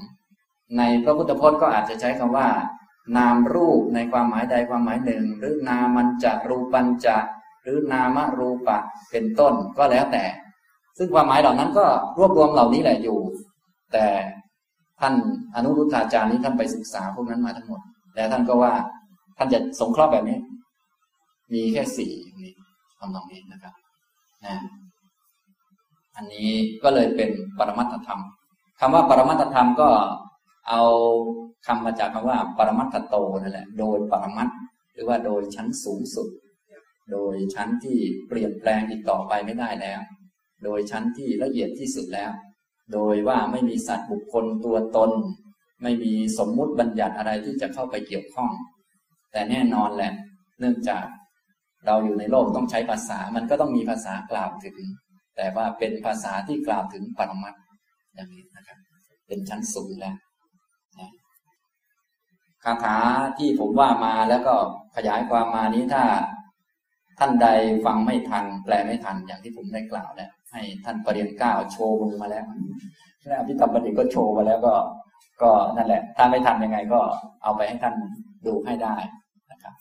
[0.77, 2.47] ในพระพุทธพจน์ก็อาจจะใช้คำว่า
[3.17, 7.17] นามรูปในความหมายใดความหมายหนึ่ง หรือนามันจะรูปัญจะ
[7.63, 8.79] หรือนามรูปะ
[9.11, 10.23] เป็นต้นก็แล้วแต่
[10.97, 11.85] ซึ่งความหมายเหล่านั้นก็
[12.17, 13.17] รวบรวมเหล่านี้แหละอยู่
[13.93, 14.05] แต่
[14.99, 15.13] ท่าน
[15.55, 17.81] อนุรุทธาจารย์นี้ท่านไปศึกษาพวกนั้นมาทั้งหมด
[18.15, 18.73] แล้วท่านก็ว่า
[19.37, 20.37] ท่านจะสงเคราะห์แบบนี้
[21.53, 22.11] มีแค่สี่
[22.43, 22.53] นี้
[22.99, 23.73] ทำตรงนี้นะครับ
[24.45, 24.55] นะ
[26.15, 26.49] อันนี้
[26.83, 28.21] ก็เลยเป็นปรมัตถธรรม
[28.79, 29.89] คำว่าปรมัตถธรรมก็
[30.69, 30.81] เอา
[31.67, 34.49] คำมาจากคำว่า ปรมัตถโตนั่นแหละ โดยปรมัต
[34.93, 36.27] หรือว่าโดยชั้นสูงสุด
[37.11, 40.01] โดยชั้นที่เปลี่ยนแปลงอีกต่อไปไม่ได้แล้ว
[40.63, 42.31] โดยชั้นที่ละเอียดที่สุดแล้ว
[42.93, 45.11] โดยว่าไม่มีสัตว์บุคคลตัวตน
[45.83, 48.51] ไม่มีสมมุติบัญญัติอะไรที่จะเข้าไปเกี่ยวข้อง
[49.31, 50.13] แต่แน่นอนแหละ
[50.59, 51.05] เนื่องจาก
[51.85, 54.77] เราอยู่ในโลกต้องใช้ภาษา มันก็ต้องมีภาษากล่าวถึง
[55.35, 57.55] แต่ว่าเป็นภาษาที่กล่าวถึงปรมัต
[58.15, 58.77] อย่างนี้นะครับ
[59.27, 60.15] เป็นชั้นสูงแล้ว
[62.63, 62.97] คาถา
[63.37, 64.55] ที่ผมว่ามาแล้วก็
[64.95, 66.03] ขยายความมานี้ถ้า
[67.19, 67.47] ท่านใด
[67.85, 72.45] ฟังไม่ทัน แปลไม่ทันอย่างที่ผมได้กล่าวแล้ว ให้ท่านปรริญญาเก้าโชว์ลงมาแล้ว
[73.27, 74.73] แล้วอภิธรรมบดีก็โชว์มาแล้วก็
[75.41, 77.01] ก็นั่นแหละ ถ้าไม่ทันยังไงก็
[77.43, 77.95] เอาไปให้ท่าน
[78.45, 78.95] ดูให้ได้
[79.51, 79.73] นะครับ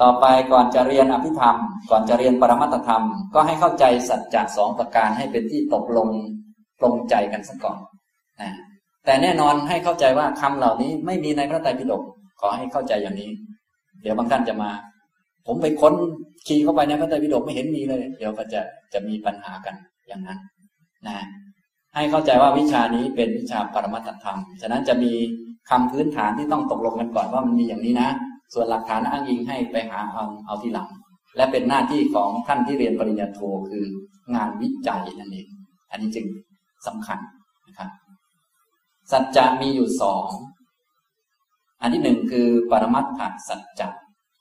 [0.00, 1.56] ต่อไปก่อนจะเรียนอภิธรรม
[1.90, 3.04] ก่อนจะเรียนปรมัตธรรม
[3.34, 6.08] ก็ให้เข้าใจสัจจะสองประการให้เป็นที่ตกลง
[6.78, 7.78] ปรงใจกันสักก่อน
[8.40, 8.50] นะ
[9.04, 12.02] แต่แน่นอนให้เข้าใจว่าคำเหล่านี้ไม่มีในพระไตรปิฎก
[12.40, 13.30] ขอให้เข้าใจอย่างนี้
[14.02, 14.70] เดี๋ยวบางท่านจะมา
[15.46, 15.94] ผมไปค้น
[16.46, 18.60] คีย์เข้าไปในพระไตรปิฎกไม่เห็นมีเลย เดี๋ยวก็จะ
[18.92, 19.74] จะมีปัญหากัน
[20.08, 20.38] อย่างนั้น
[21.06, 21.18] นะ
[21.94, 25.12] ให้เข้าใจว่าวิชานี้เป็นวิชาปรมัตธรรม ฉะนั้นจะมี
[25.70, 28.08] คำพื้นฐานที่ต้องตกลงกันก่อนว่ามันมีอย่างนี้นะ
[28.54, 30.88] ส่วนหลักฐานอ้างอิงให้ไปหาเอาเอาทีหลัง
[31.36, 33.40] และเป็นหน้าที่ของท่านที่เรียนปริญญาโท
[33.70, 33.84] คือ
[34.34, 35.46] งานวิจัยนั่นเอง
[35.90, 36.26] อันนี้จึง
[36.86, 37.18] สำคัญ
[37.66, 37.90] นะครับ
[39.12, 40.28] สัจจะมีอยู่สอง
[41.80, 43.88] อันที่หนึ่งคือปรมัตถสัจจะ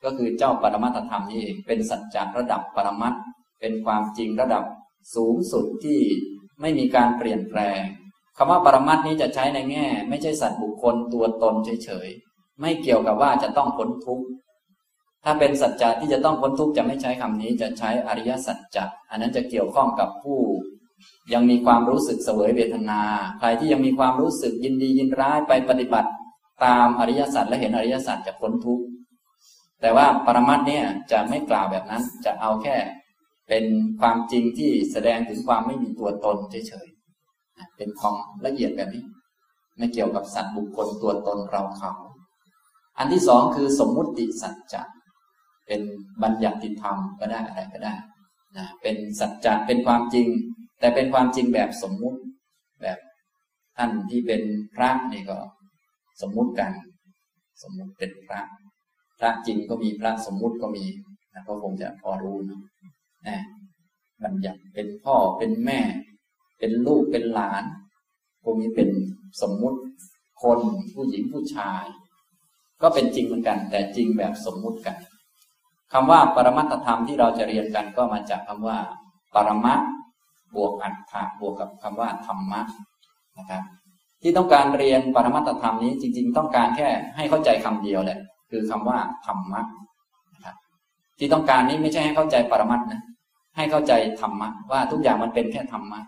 [0.03, 3.13] ก็คือเจ้าปรมัตธรรมนี่เองเป็นสัจจะระดับปรมัต
[3.59, 4.63] เป็นความจริงระดับ
[5.15, 5.99] สูงสุดที่
[6.61, 7.81] ไม่มีการเปลี่ยนแปลง
[8.37, 14.25] คำว่าปรมัตนี้จะใช้ในแง่ ไม่ใช่สัตว์บุคคลตัวตนเฉยๆไม่เกี่ยวกับว่าจะต้องพ้นทุกข์
[15.23, 20.39] ถ้าเป็นสัจจะที่จะต้องพ้นทุกข์จะไม่ใช้คำนี้จะใช้อริยสัจจะอันนั้นจะเกี่ยวข้องกับผู้
[21.33, 23.01] ยังมีความรู้สึกเสวยเวทนา
[23.39, 26.09] ใครที่ยังมีความรู้สึกยินดียินร้ายไปปฏิบัติ
[26.65, 28.83] ตามอริยสัจและเห็นอริยสัจจะพ้นทุกข์
[29.83, 32.75] แต่ว่าปรมัตเนี่ยจะไม่กล่าวแบบนั้น จะเอาแค่
[33.49, 33.65] เป็น
[33.99, 38.15] ความจริงที่แสดงถึงความไม่มีตัวตนเฉยๆเป็นของ
[38.45, 39.05] ละเอียดแบบนี้
[39.77, 41.91] ไม่เกี่ยวกับสัตว์บุคคลตัวตนเราเขา
[42.97, 44.81] อันที่สองคือสมมุติสัจจะ
[45.67, 45.81] เป็น
[46.23, 47.93] บัญญัติธรรมก็ได้อะไรก็ได้
[48.57, 50.27] นะเป็นสัจจะเป็นความจริง
[50.79, 52.19] แต่เป็นความจริงแบบสมมุติ
[52.81, 52.99] แบบ
[53.77, 54.41] ท่านที่เป็น
[54.75, 55.37] พระนี่ก็
[56.21, 56.71] สมมุติกัน
[57.63, 58.41] สมมุติเป็นพระ
[59.23, 60.85] ระจริงก็มีพระสมมุติก็มี
[61.33, 62.59] นะก็คงจะพอรู้นะ
[63.27, 63.37] นะ
[64.23, 65.79] บัญญัติเป็นพ่อเป็นแม่
[66.59, 67.63] เป็นลูกเป็นหลาน
[68.43, 68.89] พวกนี้เป็น
[69.41, 69.79] สมมุติ
[70.43, 70.59] คน
[70.93, 71.83] ผู้หญิงผู้ชาย
[72.81, 74.95] ก็เป็นจริงเหมือนกัน แต่จริงแบบสมมุติกัน
[75.93, 78.77] คำว่าปรมัตธรรมที่เราจะเรียนกันก็มาจากคำว่า
[79.35, 79.73] ปรมะ
[80.55, 82.61] บวกอัตถะบวกกับคำว่าธรรมะ
[83.37, 83.63] นะครับ
[84.21, 88.19] ที่ต้องการเรียนปรมัตธรรมนี้จริง ๆ ต้องการแค่ให้เข้าใจคำเดียวแหละ
[88.53, 89.61] คือคำว่าธรรมะ
[90.33, 90.55] นะครับ
[91.19, 93.01] ที่ต้องการนี้ไม่ใช่ให้เข้าใจปรมัตนะ
[93.57, 95.99] ให้เข้าใจธรรมะว่าทุกอย่างมันเป็นแค่ธรรมะ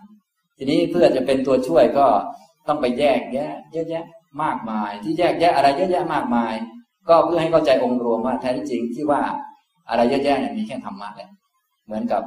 [0.58, 2.06] ทีนี้เพื่อจะเป็นตัวช่วยก็
[2.68, 4.04] ต้องไปแยกแยะเยอะแยะ
[4.42, 6.54] มากมาย ที่แยกแยะอะไรเยอะแยะมากมาย
[7.08, 9.20] ก็เพื่อให้เข้าใจองค์รวมว่าแท้จริงที่ว่า
[9.88, 11.30] อะไรเยอะแยะเนี่ยมีแค่ธรรมะแหละ
[11.86, 12.22] เหมือนกับ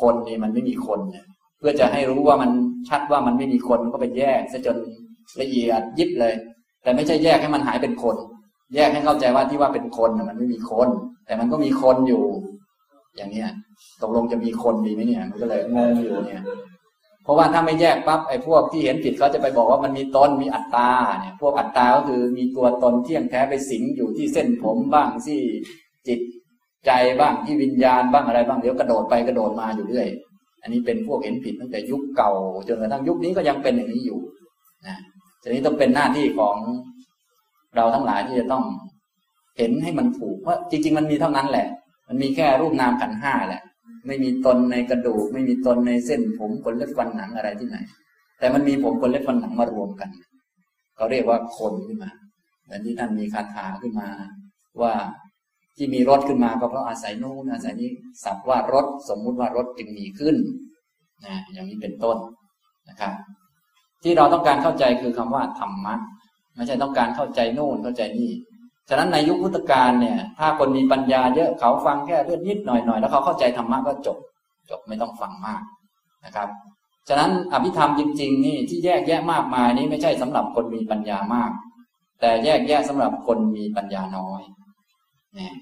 [0.00, 1.26] คนนี่มันไม่มีคนเนี่ย
[1.58, 2.50] เพื่อจะให้รู้ว่ามัน
[2.88, 4.76] ชัดว่ามันไม่มีคนก็ไปแยกซะจน
[5.40, 6.34] ละเอียดยิบเลย
[6.82, 8.16] แต่ไม่ใช่แยกให้มันหายเป็นคน
[8.74, 10.88] แยกให้เข้าใจว่าที่ว่าเป็นคนมันไม่มีคน
[11.26, 12.24] แต่มันก็มีคนอยู่
[13.16, 13.50] อย่างเนี้ย
[14.02, 16.44] ตกลงจะมีคนดีไหมเนี่ย มันก็เลยงงอยู่เนี่ย
[17.24, 20.90] เพราะว่าถ้าไม่แยกปั๊บไอ้พวกที่เห็นผิดเขาจะไปบอกว่ามันมีตนมีอัตตา
[21.20, 25.40] เนี่ย พวกอัตตาก็คือมีตัวตนเที่ยงแท้ไปสิงอยู่ที่เส้นผมบ้างที่
[26.08, 26.20] จิต
[26.86, 30.08] ใจบ้างที่วิญญาณบ้างอะไรบ้างเดี๋ยวกระโดดไปกระโดดมาอยู่เรื่อย
[30.62, 32.32] อันนี้เป็นพวกเห็นผิดตั้งแต่ยุคเก่า
[32.68, 34.18] จนกระทั่งยุคนี้ก็ยังเป็นอย่างนี้อยู่
[34.86, 34.96] นะ
[35.42, 36.56] ทีนี้ต้องเป็นหน้าที่ของ
[37.76, 38.64] เราทั้งหลายที่จะต้อง
[39.58, 41.66] เห็นให้มันถูกว่าจริง ๆ มันมีเท่านั้นแหละ
[42.08, 43.62] มันมีแค่รูปนามขันห้าแหละ
[44.06, 47.78] ไม่มีตนในกระดูก ไม่มีตนในเส้นผมขนเล็บฟันหนังอะไรที่ไหน
[48.38, 50.10] แต่มันมีผมขนเล็บฟันหนังมารวมกัน
[50.96, 52.10] เขาเรียกว่าคนขึ้นมา
[52.64, 54.08] เหมือนที่ท่านมีคาถาขึ้นมา
[54.82, 54.94] ว่า
[55.76, 57.90] ที่มีรถขึ้นมาก็เพราะอาศัยนู่นอาศัยนี้
[58.24, 60.36] สับว่ารถสมมุติว่ารถจึงมีขึ้น
[61.26, 62.16] นะอย่างนี้เป็นต้น
[62.88, 63.12] นะครับ
[64.02, 65.94] ที่เราต้องการเข้าใจคือคำว่าธรรมะ
[66.56, 68.32] ไม่ใช่ต้องการเข้าใจโน่นเข้าใจนี่
[68.88, 74.18] ฉะนั้นในยุคพุทธกาลเนี่ย ถ้าคนมีปัญญาเยอะเขาฟังแค่เรื่องนิดหน่อยหน่อยแล้วเขาเข้าใจธรรมะก็จบ
[74.70, 75.62] จบไม่ต้องฟังมาก
[76.24, 76.48] นะครับ
[77.08, 81.50] ฉะนั้นอภิธรรมจริง ๆ นี่ที่แยกแยะมากมายนี้ไม่ใช่สำหรับคนมีปัญญามาก
[82.20, 84.42] แต่แยกแยะสำหรับคนมีปัญญาน้อย
[85.34, 85.52] เนี่ย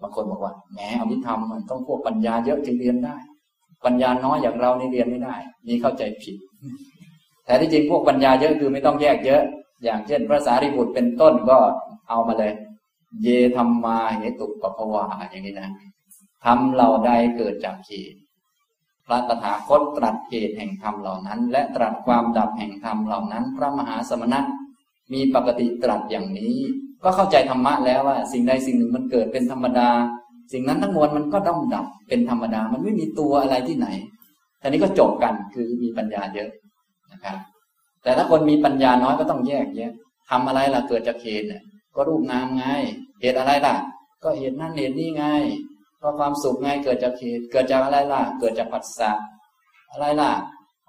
[0.00, 3.16] บางคนบอกว่าแหมอภิธรรมมันต้องพวกปัญญาเยอะจึงเรียนได้
[3.84, 5.36] ปัญญาน้อยอย่างเรานี่เรียนไม่ได้
[5.66, 6.36] นี่เข้าใจผิด
[7.46, 9.42] แต่ที่จริงพวกปัญญาเยอะคือไม่ต้องแยกเยอะ
[9.82, 11.58] อย่างเช่นพระสารีบุตรเป็นต้นก็
[12.08, 12.52] เอามาเลย
[13.22, 15.70] เยธรรมมาเหตุปปวาอย่างนี้นะ
[16.44, 18.18] ทำเหล่าใดเกิดจากเหตุ
[19.06, 24.40] พระตถาคตตรัสเหตุแห่งธรรมเหล่านั้น และตรัสความดับแห่งธรรมเหล่านั้น พระมหาสมณะ
[25.12, 26.56] มีปกติตรัสอย่างนี้
[27.02, 29.88] ก็เข้าใจธรรมะแล้วว่า สิ่งใดสิ่งหนึ่งมันเกิดเป็นธรรมดา
[30.52, 33.88] สิ่งนั้นทั้งมวลมันก็ต้องดับเป็นธรรมดา มันไม่มีตัวอะไรที่ไหน
[34.60, 36.50] ทีนี้ก็จบกันคือมีปัญญาเยอะ
[37.12, 37.36] นะครับ
[38.04, 39.92] แต่ถ้าคนมีปัญญาน้อยก็ต้องแยกแยะ
[40.30, 41.46] ทำอะไรล่ะเกิดจากเหตุ
[41.94, 42.64] ก็รูปนามไง
[43.20, 43.74] เหตุอะไรล่ะ
[44.22, 45.24] ก็เหตุนั่นเหตุนี่ไง
[46.02, 49.10] ก็ความสุขไงเกิดจากเหตุ เกิดจากอะไรล่ะ เกิดจากปัสสะ
[49.92, 50.30] อะไรล่ะ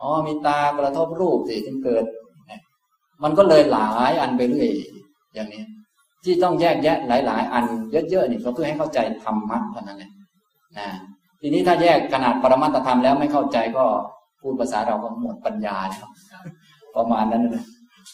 [0.01, 2.05] อ๋อมีตากระทบรูปสิจึงเกิด
[3.23, 4.69] มันก็เลยหลายอันไปเรื่อย
[5.33, 5.63] อย่างนี้
[6.23, 10.11] ที่ต้องแยกแยะหลาย ๆ อันเยอะๆนี่ก็เพื่อให้เข้าใจธรรมะเท่านั้นแหละ
[10.77, 10.87] นะ
[11.41, 13.85] ทีนี้ถ้าแยกขนาดปรมัตธรรมแล้วไม่เข้าใจก็
[14.41, 16.07] พูดภาษาเราก็หมดปัญญาแล้ว
[16.95, 17.65] ประมาณนั้นนะ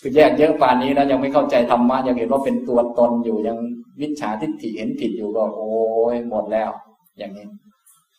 [0.02, 3.58] คือแยกเยอะป่านนี้แล้วยังไม่เข้าใจธรรมะยังเห็นว่าเป็นตัวตนอยู่ยัง
[4.02, 5.74] วิชาทิฏฐิเห็นผิดอยู่ก็ โอ้
[6.14, 6.70] ยหมดแล้ว
[7.18, 7.48] อย่างนี้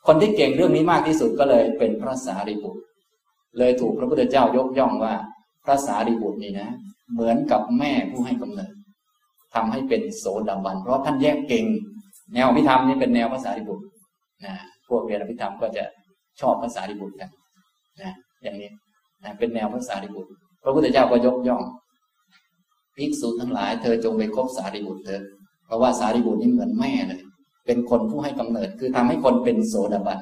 [0.06, 2.80] คนที่เก่งเรื่องนี้มากที่สุดก็เลยเป็นพระสารีบุตร
[3.58, 5.14] เลยถูกพระพุทธเจ้ายกย่องว่า
[5.64, 6.68] พระสารีบุตรนี่นะ
[7.12, 8.72] เหมือนกับแม่ผู้ให้กำเนิด
[9.54, 11.64] ทำให้เป็นโสดาบัน เพราะท่านแยกเก่ง
[12.34, 13.84] แนวพิธรรมนี่เป็นแนวภาษาริบุตร
[14.44, 14.54] นะ
[14.88, 15.84] พวกเรียนพิธรรมก็จะ
[16.40, 17.30] ชอบภาษาริบุตรกัน
[18.00, 18.70] นะอย่างนี้
[19.24, 20.32] นะเป็นแนวภาษาริบุตร
[20.62, 21.62] พระพุทธเจ้าก็ยกย่อง
[22.96, 25.22] ภิกษุทั้งหลาย เธอจงไปคบสารีบุตรเถอะ
[25.66, 27.20] เพราะว่าสารีบุตรนี่เหมือนแม่เลย
[27.66, 30.18] เป็นคนผู้ให้กำเนิด คือทำให้คนเป็นโสดาบัน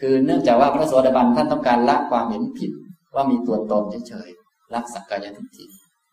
[0.00, 2.70] คือเนื่องจากว่าพระโสดาบันท่านต้องการละความเห็นผิด
[3.14, 5.64] ว่ามีตัวตนเฉยๆละสักกายทิฏฐิ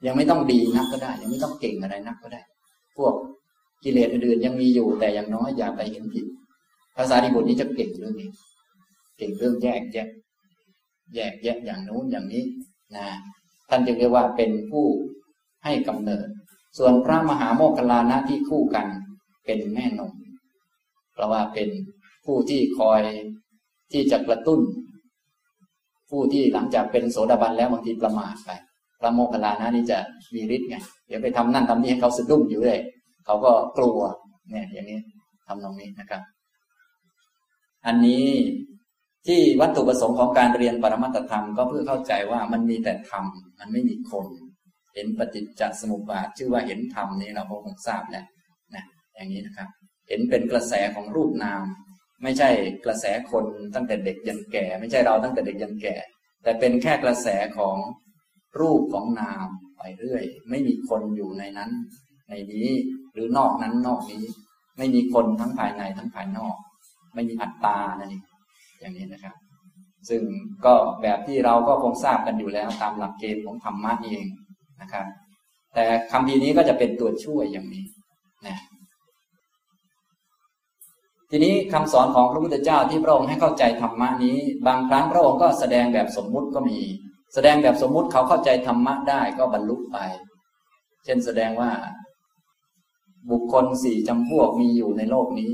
[0.05, 2.41] ยังไม่ต้องดีนักก็ได้ ยังไม่ต้องเก่งอะไรนักก็ได้
[2.97, 3.14] พวก
[3.84, 6.26] กิเลสอื่นๆยังมีอยู่แต่อย่างน้อยอย่าไปเห็นผิด
[6.97, 8.30] ภาษาดีบุตรนี้จะเก่งเรื่องนี้
[9.18, 10.10] เก่งเรื่องแยกแยก
[11.16, 12.43] แยกแยกอย่างนู้นอย่างนี้
[12.95, 13.08] นะ
[13.70, 14.86] ท่านจึงเรียกว่าเป็นผู้
[15.63, 16.28] ให้กำเนิด
[16.78, 18.88] ส่วนพระมหาโมคคลานะที่คู่กัน
[19.45, 20.13] เป็นแม่นม
[21.13, 21.70] เพราะว่าเป็น
[22.26, 23.01] ผู้ที่คอย
[23.91, 24.59] ที่จะกระตุ้น
[26.09, 28.49] ผู้ที่หลังจากเป็นโสดาบันแล้วบางทีประมาทไป
[28.99, 29.97] พระโมคคัลลานะนี่จะ
[30.34, 32.80] มีฤทธิ์ไงเดี๋ยวไปทำนั่นทำนี่ให้เขาสะดุ้งอยู่เลย
[33.26, 33.99] เขาก็กลัว
[34.49, 34.99] เนี่ยอย่างนี้
[35.47, 36.22] ทำตรงนี้นะครับ
[37.86, 38.26] อันนี้
[39.28, 43.25] ที่วัตถุประสงค์ของการเรียนปรมัตธรรมก็เพื่อเข้าใจว่ามันมีแต่ธรรม
[43.59, 44.25] มันไม่มีคน
[44.93, 48.25] เห็นปฏิจจสมุปบาทชื่อว่าเห็นธรรมนี่เราคงทราบแล้ว
[48.75, 48.84] นะ
[49.15, 49.69] อย่างนี้นะครับ
[50.09, 51.61] เห็นเป็นกระแสของรูปนาม
[52.23, 52.49] ไม่ใช่
[52.86, 55.95] กระแสคนตั้งแต่เด็กยันแก่ ไม่ใช่เราตั้งแต่เด็กยันแก่
[56.43, 57.78] แต่เป็นแค่กระแสของ
[58.59, 59.47] รูปของนาม
[59.78, 61.71] ไปเรื่อย ไม่มีคนอยู่ในนั้น
[62.30, 62.69] ในนี้
[63.13, 64.23] หรือนอกนั้นนอกนี้
[64.78, 66.55] ไม่มีคนทั้งภายในทั้งภายนอก
[67.13, 68.23] ไม่มีอัตตานั่นเอง
[68.80, 69.36] อย่างนี้นะครับ
[70.09, 70.21] ซึ่ง
[70.65, 74.25] ก็แบบที่เราก็คงทราบกันอยู่แล้วตามหลักเกณฑ์ของธรรมะเอง
[74.82, 75.05] นะครับ
[75.73, 77.86] แต่คำพีนี้ก็จะเป็นตัวช่วยอย่างนี้
[78.47, 78.57] นะ
[81.32, 86.80] ทีนี้คำสอนของพระพุทธเจ้าที่พระองค์ให้เข้าใจธรรมะนี้ บางครั้งพระองค์ก็แสดงแบบสมมุติก็มี
[87.34, 89.97] แสดงแบบสมมุติเขาเข้าใจธรรมะได้ก็บรรลุไป
[91.05, 91.71] เช่นแสดงว่า
[93.32, 95.51] บุคคลสี่จำพวกมีอยู่ในโลกนี้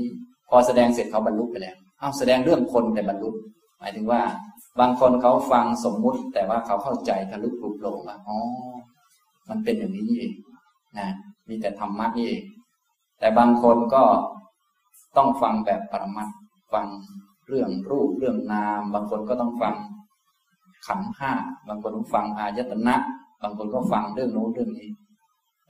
[0.50, 3.30] พอแสดงเสร็จเขาบรรลุไปแล้ว เอาแสดงเรื่องคนแต่บรรลุ
[3.78, 4.22] หมายถึงว่า
[4.80, 8.38] บางคนเขาฟังสมมุติ แต่ว่าเขาเข้าใจทะลุปลุกโลงว่าอ๋อ
[9.48, 10.34] มันเป็นอย่างนี้นี่เอง
[10.98, 11.08] นะ
[11.48, 12.44] มีแต่ธรรมะนี่เอง
[13.18, 14.04] แต่บางคนก็
[15.16, 16.28] ต้องฟังแบบปรมัต
[16.72, 16.86] ฟัง
[17.48, 19.74] เรื่องรูปเรื่องนาม บางคนก็ต้องฟัง
[20.86, 21.32] ขันห้า
[21.68, 22.96] บางคนก็ฟังอายตนะ
[23.42, 24.90] บางคนก็ฟังเรื่องโน้นเรื่องนี้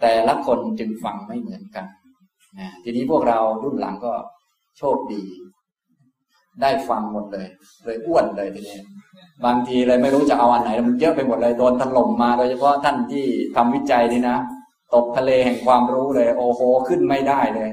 [0.01, 1.87] แต่ละคนจึงฟังไม่เหมือนกัน
[2.59, 4.13] นะทีนี้พวกเรารุ่นหลังก็
[4.79, 5.23] โชคดี
[6.63, 7.47] ได้ฟังหมดเลย
[7.85, 8.79] เลยอ้วนเลยทีนี้
[9.45, 13.25] บางทีเลยไม่รู้จะเอาอันไหนมันเยอะไปหมดเลยโดนถล่มมาโดยเฉพาะท่านที่
[13.57, 14.37] ทำวิจัยนี่นะ
[14.95, 17.71] ตกทะเลแห่งความรู้เลย โอ้โหขึ้นไม่ได้เลย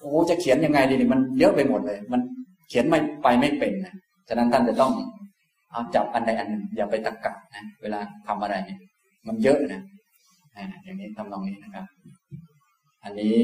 [0.00, 2.20] โอ้จะเขียนยังไงดีนี่มันเยอะไปหมดเลย มัน
[2.68, 3.94] เขียนไม่ไปไม่เป็นนะ
[4.28, 4.92] ฉะนั้นท่านจะต้อง
[5.72, 8.78] เอาจับอันใดอันหนึ่งอย่าไปตะกักนะเวลาทำอะไรเนี่ย
[9.26, 9.80] มันเยอะนะ
[10.56, 11.86] อ่าอย่างนี้ทำนองนี้นะครับ
[13.04, 13.36] อันนี้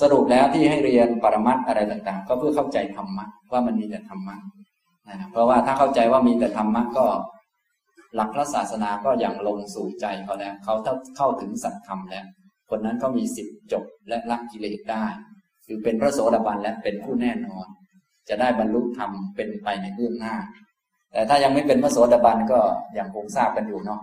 [0.00, 4.36] สรุปแล้วที่ให้เรียนปรมัตอะไรต่าง ๆ ก็เพื่อเข้าใจธรรมะว่ามันมีแต่ธรรมะ
[5.08, 7.06] นะเพราะว่าถ้าเข้าใจว่ามีแต่ธรรมะก็
[8.14, 10.74] หลักพระศาสนาก็อย่างลงสู่ใจเขาแล้วเขา
[11.16, 12.24] เข้าถึงสัจธรรมแล้ว
[12.70, 15.04] คนนั้นก็มีสิทธิ์จบและละกิเลสได้
[15.66, 17.66] คือเป็นพระโสดาบันและเป็นผู้แน่นอน
[18.28, 20.36] จะได้บรรลุธรรมเป็นไปในเบื้องหน้า
[21.12, 22.60] แต่ถ้ายังไม่เป็นพระโสดาบันก็
[22.94, 24.00] อย่างคงทราบกันอยู่เนาะ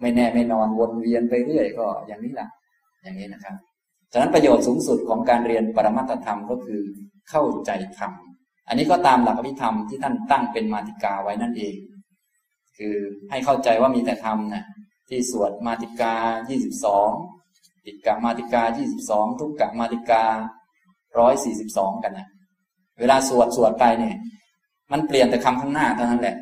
[0.00, 2.48] ไม่แน่ไม่นอนวนเวียนไปเรื่อยก็อย่างนี้แหละ
[3.02, 3.56] อย่างนี้นะครับ
[4.12, 6.82] ฉะนั้นประโยชน์สูงสุดของการเรียนปรมัตธรรมก็คือ
[7.30, 8.12] เข้าใจธรรม
[8.68, 11.74] อันนี้ก็ตามหลักอภิธรรมที่ท่านตั้งเป็นมาติกาไว้นั่นเอง
[12.76, 12.96] คือ
[13.30, 14.64] ให้เข้าใจว่ามีแต่ธรรมนะ
[15.08, 16.14] ที่สวดมาติกา
[17.00, 18.62] 22 ติกะมาติกา
[19.02, 20.24] 22 ทุกกะมาติกา
[21.14, 22.28] 142 กันนะ
[23.00, 24.16] เวลาสวดสวดไปเนี่ย
[24.92, 26.36] มันเปลี่ยนแต่คำข้างหน้าเท่านั้นแหละ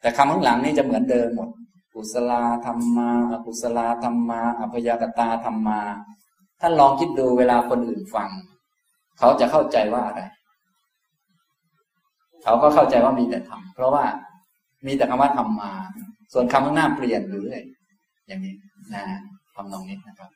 [0.00, 1.48] แต่คำข้างหลังนี่จะเหมือนเดิมหมด
[1.92, 2.32] กุศล
[2.66, 5.80] ธรรมาอกุศลธรรมาอภยากตาธรรมา
[6.62, 8.30] ท่านลองคิดดูเวลาคนอื่นฟัง
[9.18, 10.22] เขาจะเข้าใจว่าอะไร
[12.42, 14.04] เขาก็เข้าใจว่ามีแต่ธรรมเพราะว่า
[14.86, 15.72] มีแต่คำว่าธรรมา
[16.32, 17.60] ส่วนคำข้างหน้าเปลี่ยนอยู่เรื่อ
[18.26, 18.54] อย่างนี้
[18.94, 19.04] นะ
[19.54, 20.30] ทำนองนี้นะครับ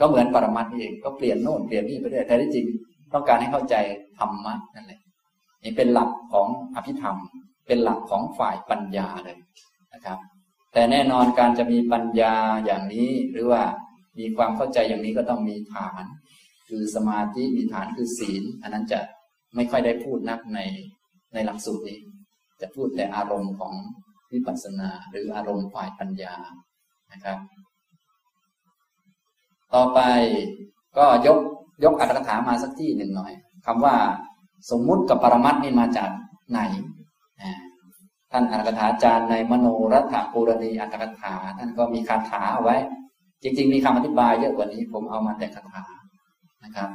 [0.00, 2.66] ก็เหมือนปรมัตถ์เองก็เปลี่ยนโน่นเปลี่ยนนี่ไปเรื่อยแต่ที่จริง
[3.12, 3.74] ต้องการให้เข้าใจ
[4.18, 5.00] ธรรมะนั่นแหละ
[5.62, 7.16] นี่เป็นหลักของอภิธรรม
[7.66, 9.38] เป็นหลักของฝ่ายปัญญาเลย
[9.94, 10.18] นะครับ
[10.72, 12.34] แต่แน่นอนการจะมีปัญญา
[12.64, 13.62] อย่างนี้หรือว่า
[14.20, 16.04] มีความเข้าใจอย่างนี้ก็ต้องมีฐาน
[16.68, 19.00] คือสมาธิมีฐานคือศีล อันนั้นจะ
[19.54, 20.60] ไม่ค่อยได้พูดนักใน
[21.34, 22.00] ในหลักสูตรนี้
[22.60, 23.74] จะพูดแต่อารมณ์ของ
[24.32, 26.34] วิปัสสนาหรืออารมณ์ฝ่ายปัญญา
[27.12, 27.38] นะครับ
[29.74, 30.00] ต่อไป
[30.98, 31.38] ก็ยก
[31.84, 33.32] ยกอัตถกถามาสักที่หนึ่งหน่อย
[33.66, 33.96] คำว่า
[34.70, 36.10] สมมุติกับปรมัตนี่มาจาก
[36.50, 36.60] ไหน
[38.32, 42.76] ท่านอัตถกถาจารย์ในมโนรัฐปูรณีอัตถกถาท่านก็มีคาถาเอาไว้
[43.42, 45.84] จริง ๆ มีคำอธิบายเยอะกว่านี้ ผมเอามาแต่คาถา
[46.64, 46.88] นะครับ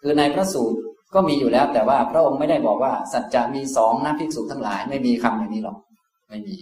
[0.00, 0.78] คือในพระสูตร
[1.14, 5.78] ก็มีอยู่แล้ว แต่ว่าพระองค์ไม่ได้บอกว่า สัจจะมีสองนะภิกษุทั้งหลาย ไม่มีคำอย่างนี้หรอก
[6.28, 6.56] ไม่มี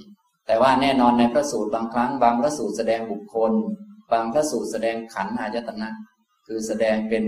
[0.47, 3.53] แต่ว่าแน่นอนในพระสูตรบางครั้ง บางพระสูตรแสดงบุคคล
[4.13, 5.89] บางพระสูตรแสดงขันธ์อายตนะ
[6.47, 7.25] คือแสดงเป็น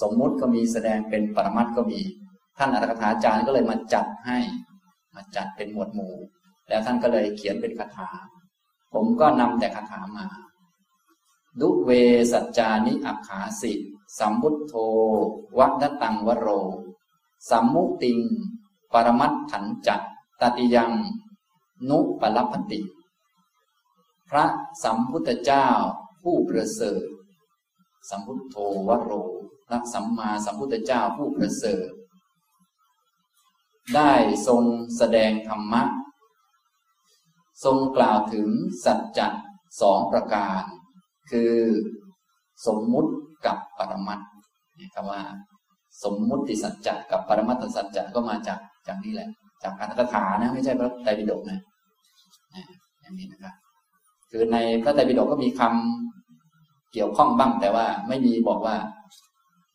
[0.00, 2.00] สมมุติก็มีแสดงเป็นปรมัตก็มี
[2.58, 4.38] ท่านอัตถกถาจารย์ก็เลยมาจัดให้
[5.14, 6.14] มาจัดเป็นหมวดหมู่
[6.68, 8.08] แล้วท่านก็เลยเขียนเป็นคาถา
[8.94, 10.26] ผมก็นำแต่คาถามา
[11.60, 11.90] ดุเว
[12.32, 13.72] สัจจานิอักขาสิ
[14.18, 14.74] สัมพุทโธ
[15.58, 16.48] วัดตังวโร
[17.48, 18.18] สัมมุติง
[18.92, 20.00] ปรมัตถันจัต
[20.40, 20.92] ตติยัง
[21.88, 22.80] นุปลัพติ
[24.28, 24.44] พระ
[24.82, 25.68] สัมพุทธเจ้า
[26.22, 27.02] ผู้ประเสริฐ
[28.08, 28.56] สัมพุทโธ
[28.88, 29.10] วโร
[29.72, 31.88] รักสัมมาสัมพุทธเจ้าผู้ประเสริฐ
[33.94, 34.12] ได้
[34.46, 34.62] ทรง
[34.96, 35.82] แสดงธรรมะ
[37.64, 38.48] ทรงกล่าวถึง
[38.84, 39.28] สัจจะ
[39.80, 40.62] สองประการ
[41.30, 41.52] คือ
[42.66, 43.12] สมมุติ
[43.46, 44.20] กับปรมัต
[44.78, 45.20] นี่คำว่า
[46.04, 49.28] สมมุติสัจจะกับปรมัตถสัจจะก็มาจากจากนี่แหละ
[49.62, 51.60] จากอัตถกถานะ ไม่ใช่พระไตรปิฎกนะ
[53.00, 53.54] อย่างนี้นะครับ
[54.30, 58.76] คือในพระไตรปิฎกก็มีคำเกี่ยวข้องบ้าง แต่ว่าไม่มีบอกว่า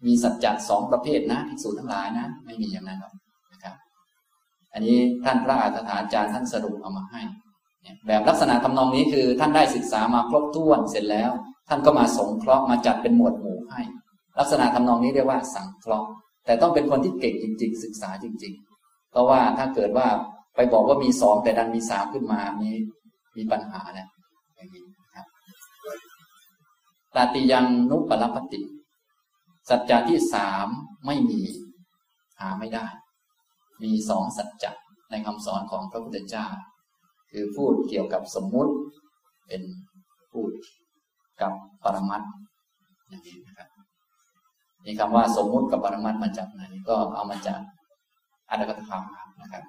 [0.06, 3.14] มีสัจจะสองประเภทนะภิกษุทั้งหลายนะ ไม่มีอย่างนั้นหรอก
[3.52, 3.76] นะครับ
[4.74, 7.22] อันนี้ท่านพระอาจารย์อาจารย์ท่านสรุปเอามาให้
[8.08, 11.32] แบบลักษณะทำนองนี้คือท่านได้ศึกษามาครบถ้วนเสร็จแล้ว
[11.70, 13.82] ท่านก็มาสงเคราะห์มาจัดเป็นหมวดหมู่ให้
[14.40, 16.10] ลักษณะทำนองนี้เรียกว่าสังเคราะห์
[16.46, 18.54] แต่ต้องเป็นคนที่เก่งจริง ๆ ศึกษาจริง
[18.84, 20.08] ๆ เพราะว่าถ้าเกิดว่า
[20.56, 22.76] ไปบอกว่ามีสองแต่ดันมีสามขึ้นมานี้
[23.38, 24.10] มีปัญหาแล้ว
[24.56, 24.84] อย่างนี้
[25.16, 25.28] ครับ
[27.16, 28.62] ตาติยังนุปลปติ
[29.70, 30.68] สัจจะที่สาม
[31.06, 31.42] ไม่มี
[32.40, 32.88] หาไม่ได้
[33.84, 34.72] มีสองสัจจะ
[35.12, 36.48] ในคำสอนของพระพุทธเจ้า
[37.34, 38.74] คือพูดเกี่ยวกับสมมุติ
[39.48, 39.62] เป็น
[40.32, 40.50] พูด
[41.42, 41.54] กับ
[41.84, 42.22] ปรมัต
[43.10, 43.70] อย่างนี้นะครับ
[44.86, 47.60] นี่คำว่าสมมุติกับปรมัตมาจากไหนก็เอามาจาก
[48.50, 49.00] อัตถกถา
[49.42, 49.64] นะครับ